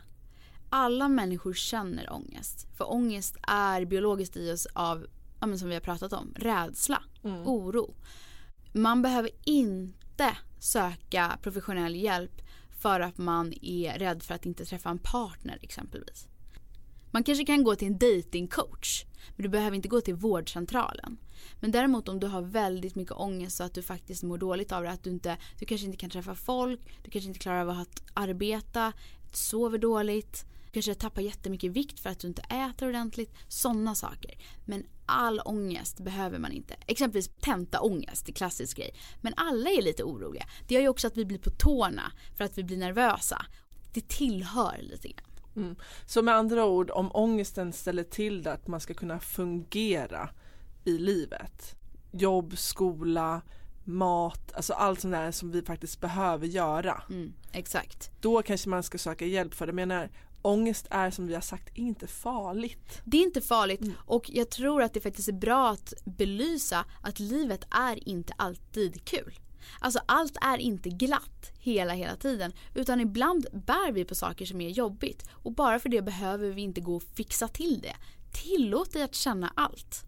alla 0.73 1.07
människor 1.09 1.53
känner 1.53 2.13
ångest. 2.13 2.67
För 2.77 2.91
ångest 2.91 3.37
är 3.47 3.85
biologiskt 3.85 4.37
i 4.37 4.51
oss 4.51 4.65
av, 4.73 5.05
ja, 5.41 5.57
som 5.57 5.67
vi 5.69 5.73
har 5.73 5.81
pratat 5.81 6.13
om, 6.13 6.33
rädsla, 6.35 7.03
Mm. 7.23 7.47
oro. 7.47 7.95
Man 8.73 9.01
behöver 9.01 9.31
inte 9.45 10.37
söka 10.59 11.37
professionell 11.41 11.95
hjälp 11.95 12.41
för 12.79 12.99
att 12.99 13.17
man 13.17 13.53
är 13.61 13.99
rädd 13.99 14.23
för 14.23 14.35
att 14.35 14.45
inte 14.45 14.65
träffa 14.65 14.89
en 14.89 14.99
partner 14.99 15.59
exempelvis. 15.61 16.27
Man 17.11 17.23
kanske 17.23 17.45
kan 17.45 17.63
gå 17.63 17.75
till 17.75 17.87
en 17.87 17.97
datingcoach 17.97 19.05
men 19.35 19.43
du 19.43 19.49
behöver 19.49 19.75
inte 19.75 19.87
gå 19.87 20.01
till 20.01 20.15
vårdcentralen. 20.15 21.17
Men 21.59 21.71
däremot 21.71 22.09
om 22.09 22.19
du 22.19 22.27
har 22.27 22.41
väldigt 22.41 22.95
mycket 22.95 23.15
ångest 23.15 23.57
så 23.57 23.63
att 23.63 23.73
du 23.73 23.81
faktiskt 23.81 24.23
mår 24.23 24.37
dåligt 24.37 24.71
av 24.71 24.83
det, 24.83 24.89
att 24.89 25.03
du, 25.03 25.09
inte, 25.09 25.37
du 25.59 25.65
kanske 25.65 25.85
inte 25.85 25.97
kan 25.97 26.09
träffa 26.09 26.35
folk, 26.35 26.79
du 27.03 27.11
kanske 27.11 27.27
inte 27.27 27.39
klarar 27.39 27.61
av 27.61 27.69
att 27.69 28.03
arbeta, 28.13 28.93
sover 29.31 29.77
dåligt, 29.77 30.45
du 30.65 30.71
kanske 30.71 30.95
tappar 30.95 31.21
jättemycket 31.21 31.71
vikt 31.71 31.99
för 31.99 32.09
att 32.09 32.19
du 32.19 32.27
inte 32.27 32.41
äter 32.41 32.89
ordentligt, 32.89 33.33
sådana 33.47 33.95
saker. 33.95 34.37
Men 34.65 34.83
all 35.05 35.41
ångest 35.45 35.99
behöver 35.99 36.39
man 36.39 36.51
inte. 36.51 36.75
Exempelvis 36.87 37.29
tentaångest, 37.41 38.25
det 38.25 38.31
är 38.31 38.33
klassisk 38.33 38.77
grej. 38.77 38.93
Men 39.21 39.33
alla 39.37 39.69
är 39.69 39.81
lite 39.81 40.03
oroliga. 40.03 40.45
Det 40.67 40.73
gör 40.73 40.81
ju 40.81 40.89
också 40.89 41.07
att 41.07 41.17
vi 41.17 41.25
blir 41.25 41.39
på 41.39 41.49
tårna 41.49 42.11
för 42.37 42.43
att 42.43 42.57
vi 42.57 42.63
blir 42.63 42.77
nervösa. 42.77 43.45
Det 43.93 44.07
tillhör 44.07 44.79
lite 44.81 45.07
grann. 45.07 45.30
Mm. 45.55 45.75
Så 46.05 46.21
med 46.21 46.35
andra 46.35 46.65
ord, 46.65 46.89
om 46.89 47.11
ångesten 47.13 47.73
ställer 47.73 48.03
till 48.03 48.43
det 48.43 48.51
att 48.51 48.67
man 48.67 48.79
ska 48.79 48.93
kunna 48.93 49.19
fungera 49.19 50.29
i 50.85 50.97
livet. 50.97 51.75
Jobb, 52.11 52.57
skola, 52.57 53.41
mat, 53.83 54.53
alltså 54.53 54.73
allt 54.73 54.99
sånt 55.01 55.13
där 55.13 55.31
som 55.31 55.51
vi 55.51 55.61
faktiskt 55.61 56.01
behöver 56.01 56.47
göra. 56.47 57.03
Mm, 57.09 57.33
exakt. 57.51 58.11
Då 58.21 58.41
kanske 58.41 58.69
man 58.69 58.83
ska 58.83 58.97
söka 58.97 59.25
hjälp 59.25 59.53
för 59.53 59.65
det. 59.65 59.69
Jag 59.69 59.75
menar, 59.75 60.09
ångest 60.41 60.87
är 60.89 61.11
som 61.11 61.27
vi 61.27 61.33
har 61.33 61.41
sagt 61.41 61.77
inte 61.77 62.07
farligt. 62.07 63.01
Det 63.05 63.17
är 63.17 63.21
inte 63.21 63.41
farligt 63.41 63.81
Mm. 63.81 63.93
och 64.05 64.29
jag 64.29 64.49
tror 64.49 64.81
att 64.81 64.93
det 64.93 65.01
faktiskt 65.01 65.27
är 65.27 65.33
bra 65.33 65.69
att 65.69 65.93
belysa 66.05 66.85
att 67.01 67.19
livet 67.19 67.65
är 67.71 68.09
inte 68.09 68.33
alltid 68.37 69.05
kul. 69.05 69.39
Alltså 69.79 69.99
allt 70.05 70.37
är 70.41 70.57
inte 70.57 70.89
glatt 70.89 71.51
hela 71.59 71.93
hela 71.93 72.15
tiden 72.15 72.53
utan 72.73 72.99
ibland 72.99 73.47
bär 73.53 73.91
vi 73.91 74.05
på 74.05 74.15
saker 74.15 74.45
som 74.45 74.61
är 74.61 74.69
jobbigt 74.69 75.29
och 75.31 75.51
bara 75.51 75.79
för 75.79 75.89
det 75.89 76.01
behöver 76.01 76.49
vi 76.49 76.61
inte 76.61 76.81
gå 76.81 76.95
och 76.95 77.03
fixa 77.03 77.47
till 77.47 77.81
det. 77.81 77.95
Tillåt 78.33 78.93
dig 78.93 79.03
att 79.03 79.15
känna 79.15 79.53
allt. 79.55 80.03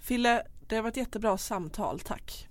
Fille, 0.00 0.42
det 0.68 0.76
har 0.76 0.82
varit 0.82 0.96
jättebra 0.96 1.38
samtal, 1.38 2.00
tack. 2.00 2.48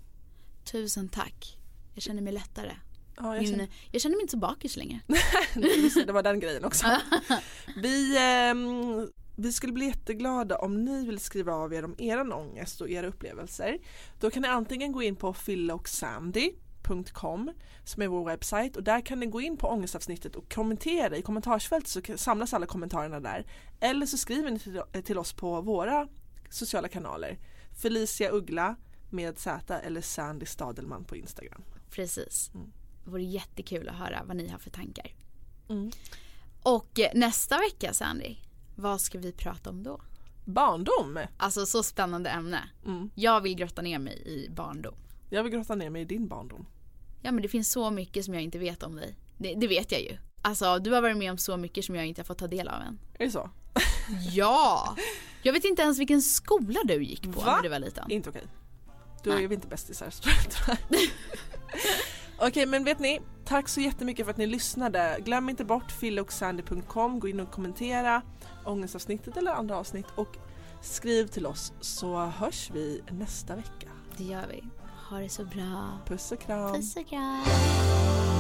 Tusen 0.72 1.10
tack. 1.10 1.58
Jag 1.94 2.04
känner 2.04 2.22
mig 2.22 2.34
lättare. 2.34 2.72
Ja, 3.18 3.36
jag 3.36 3.42
Min, 3.44 3.52
känner, 3.52 3.68
jag 3.92 4.02
känner 4.02 4.16
mig 4.16 4.22
inte 4.22 4.32
så 4.32 4.38
bakis 4.38 4.78
längre. 4.78 5.00
Det, 6.06 6.12
var 6.12 6.24
den 6.24 6.40
grejen 6.40 6.66
också. 6.66 6.86
Vi, 7.76 8.18
ehm, 8.18 9.10
vi 9.36 9.52
skulle 9.52 9.74
bli 9.74 9.86
jätteglada 9.86 10.58
om 10.58 10.86
ni 10.86 11.06
vill 11.06 11.20
skriva 11.20 11.54
av 11.54 11.74
er 11.74 11.86
om 11.86 11.96
er 11.98 12.34
ångest 12.34 12.82
och 12.82 12.90
era 12.90 13.08
upplevelser. 13.08 13.78
Då 14.20 14.32
kan 14.32 14.42
ni 14.42 14.48
antingen 14.48 14.92
gå 14.92 15.04
in 15.04 15.16
på 15.16 15.34
filleochsandy.com 15.34 17.52
som 17.84 18.02
är 18.02 18.08
vår 18.08 18.26
webbsajt 18.26 18.76
och 18.76 18.84
där 18.84 19.02
kan 19.02 19.20
ni 19.20 19.26
gå 19.26 19.42
in 19.42 19.58
på 19.58 19.68
ångestavsnittet 19.68 20.36
och 20.36 20.54
kommentera 20.54 21.18
i 21.18 21.22
kommentarsfältet 21.22 21.90
så 21.90 22.02
samlas 22.18 22.54
alla 22.54 22.66
kommentarerna 22.66 23.20
där. 23.20 23.46
Eller 23.80 24.06
så 24.06 24.18
skriver 24.18 24.52
ni 24.52 24.60
till, 24.60 24.82
till 25.04 25.18
oss 25.18 25.34
på 25.34 25.62
våra 25.62 26.08
sociala 26.50 26.88
kanaler. 26.88 27.40
Felicia 27.82 28.32
Uggla 28.32 28.76
med 29.10 29.38
Z 29.38 29.80
eller 29.80 30.02
Sandy 30.02 30.46
Stadelman 30.46 31.06
på 31.06 31.16
Instagram. 31.16 31.64
Precis. 31.92 32.52
Mm. 32.54 32.72
Det 33.04 33.12
vore 33.12 33.24
jättekul 33.24 33.90
att 33.90 33.96
höra 33.96 34.24
vad 34.26 34.38
ni 34.38 34.48
har 34.48 34.60
för 34.60 34.70
tankar. 34.70 35.16
Mm. 35.70 35.92
Och 36.64 37.00
eh, 37.00 37.12
nästa 37.14 37.58
vecka 37.58 37.94
Sandy, 37.94 38.36
vad 38.76 39.02
ska 39.02 39.20
vi 39.20 39.32
prata 39.32 39.70
om 39.70 39.84
då? 39.84 40.02
Barndom! 40.46 41.20
Alltså 41.38 41.66
så 41.66 41.84
spännande 41.84 42.30
ämne. 42.30 42.70
Mm. 42.86 43.10
Jag 43.16 43.42
vill 43.42 43.56
grotta 43.56 43.82
ner 43.82 44.00
mig 44.00 44.24
i 44.26 44.50
barndom. 44.50 44.96
Jag 45.30 45.44
vill 45.44 45.52
grotta 45.52 45.76
ner 45.76 45.90
mig 45.90 46.02
i 46.02 46.06
din 46.06 46.28
barndom. 46.28 46.66
Ja 47.22 47.32
men 47.32 47.42
det 47.42 47.48
finns 47.48 47.72
så 47.72 47.92
mycket 47.92 48.26
som 48.26 48.34
jag 48.34 48.44
inte 48.44 48.58
vet 48.58 48.84
om 48.84 48.96
dig. 48.96 49.16
Det, 49.38 49.54
det 49.54 49.68
vet 49.68 49.92
jag 49.92 50.02
ju. 50.02 50.18
Alltså 50.42 50.80
du 50.80 50.92
har 50.92 51.02
varit 51.02 51.18
med 51.18 51.32
om 51.32 51.38
så 51.38 51.58
mycket 51.58 51.86
som 51.86 51.96
jag 51.96 52.06
inte 52.06 52.22
har 52.22 52.26
fått 52.26 52.38
ta 52.38 52.48
del 52.48 52.68
av 52.68 52.82
än. 52.82 53.00
Är 53.20 53.26
det 53.26 53.32
så? 53.32 53.50
Ja! 54.32 54.96
Jag 55.44 55.54
vet 55.54 55.66
inte 55.66 55.82
ens 55.82 56.00
vilken 56.00 56.22
skola 56.22 56.80
du 56.86 57.04
gick 57.04 57.24
på 57.24 57.42
Va? 57.42 57.56
när 57.56 57.64
du 57.64 57.70
var 57.70 57.80
liten. 57.80 58.12
Inte 58.12 58.30
okej. 58.30 58.44
Då 59.24 59.30
Nej. 59.30 59.44
är 59.44 59.48
vi 59.48 59.56
inte 59.56 59.68
bästisar 59.68 60.14
jag. 60.68 60.78
Okej 62.48 62.66
men 62.66 62.84
vet 62.84 63.00
ni, 63.00 63.22
tack 63.46 63.70
så 63.70 63.82
jättemycket 63.82 64.26
för 64.26 64.32
att 64.32 64.38
ni 64.38 64.46
lyssnade. 64.46 65.18
Glöm 65.26 65.50
inte 65.50 65.66
bort 65.66 65.92
filleochsandy.com, 65.92 67.20
gå 67.20 67.28
in 67.28 67.40
och 67.40 67.52
kommentera 67.52 68.22
ångestavsnittet 68.66 69.38
eller 69.38 69.52
andra 69.52 69.78
avsnitt 69.78 70.08
och 70.16 70.38
skriv 70.82 71.28
till 71.28 71.46
oss 71.46 71.74
så 71.82 72.26
hörs 72.26 72.72
vi 72.74 73.02
nästa 73.12 73.56
vecka. 73.56 73.88
Det 74.18 74.24
gör 74.24 74.46
vi. 74.50 74.64
Ha 75.10 75.20
det 75.20 75.30
så 75.30 75.46
bra. 75.46 76.00
Puss 76.08 76.32
och 76.32 76.40
kram! 76.40 76.74
Puss 76.74 76.96
och 76.96 77.08
kram. 77.08 78.35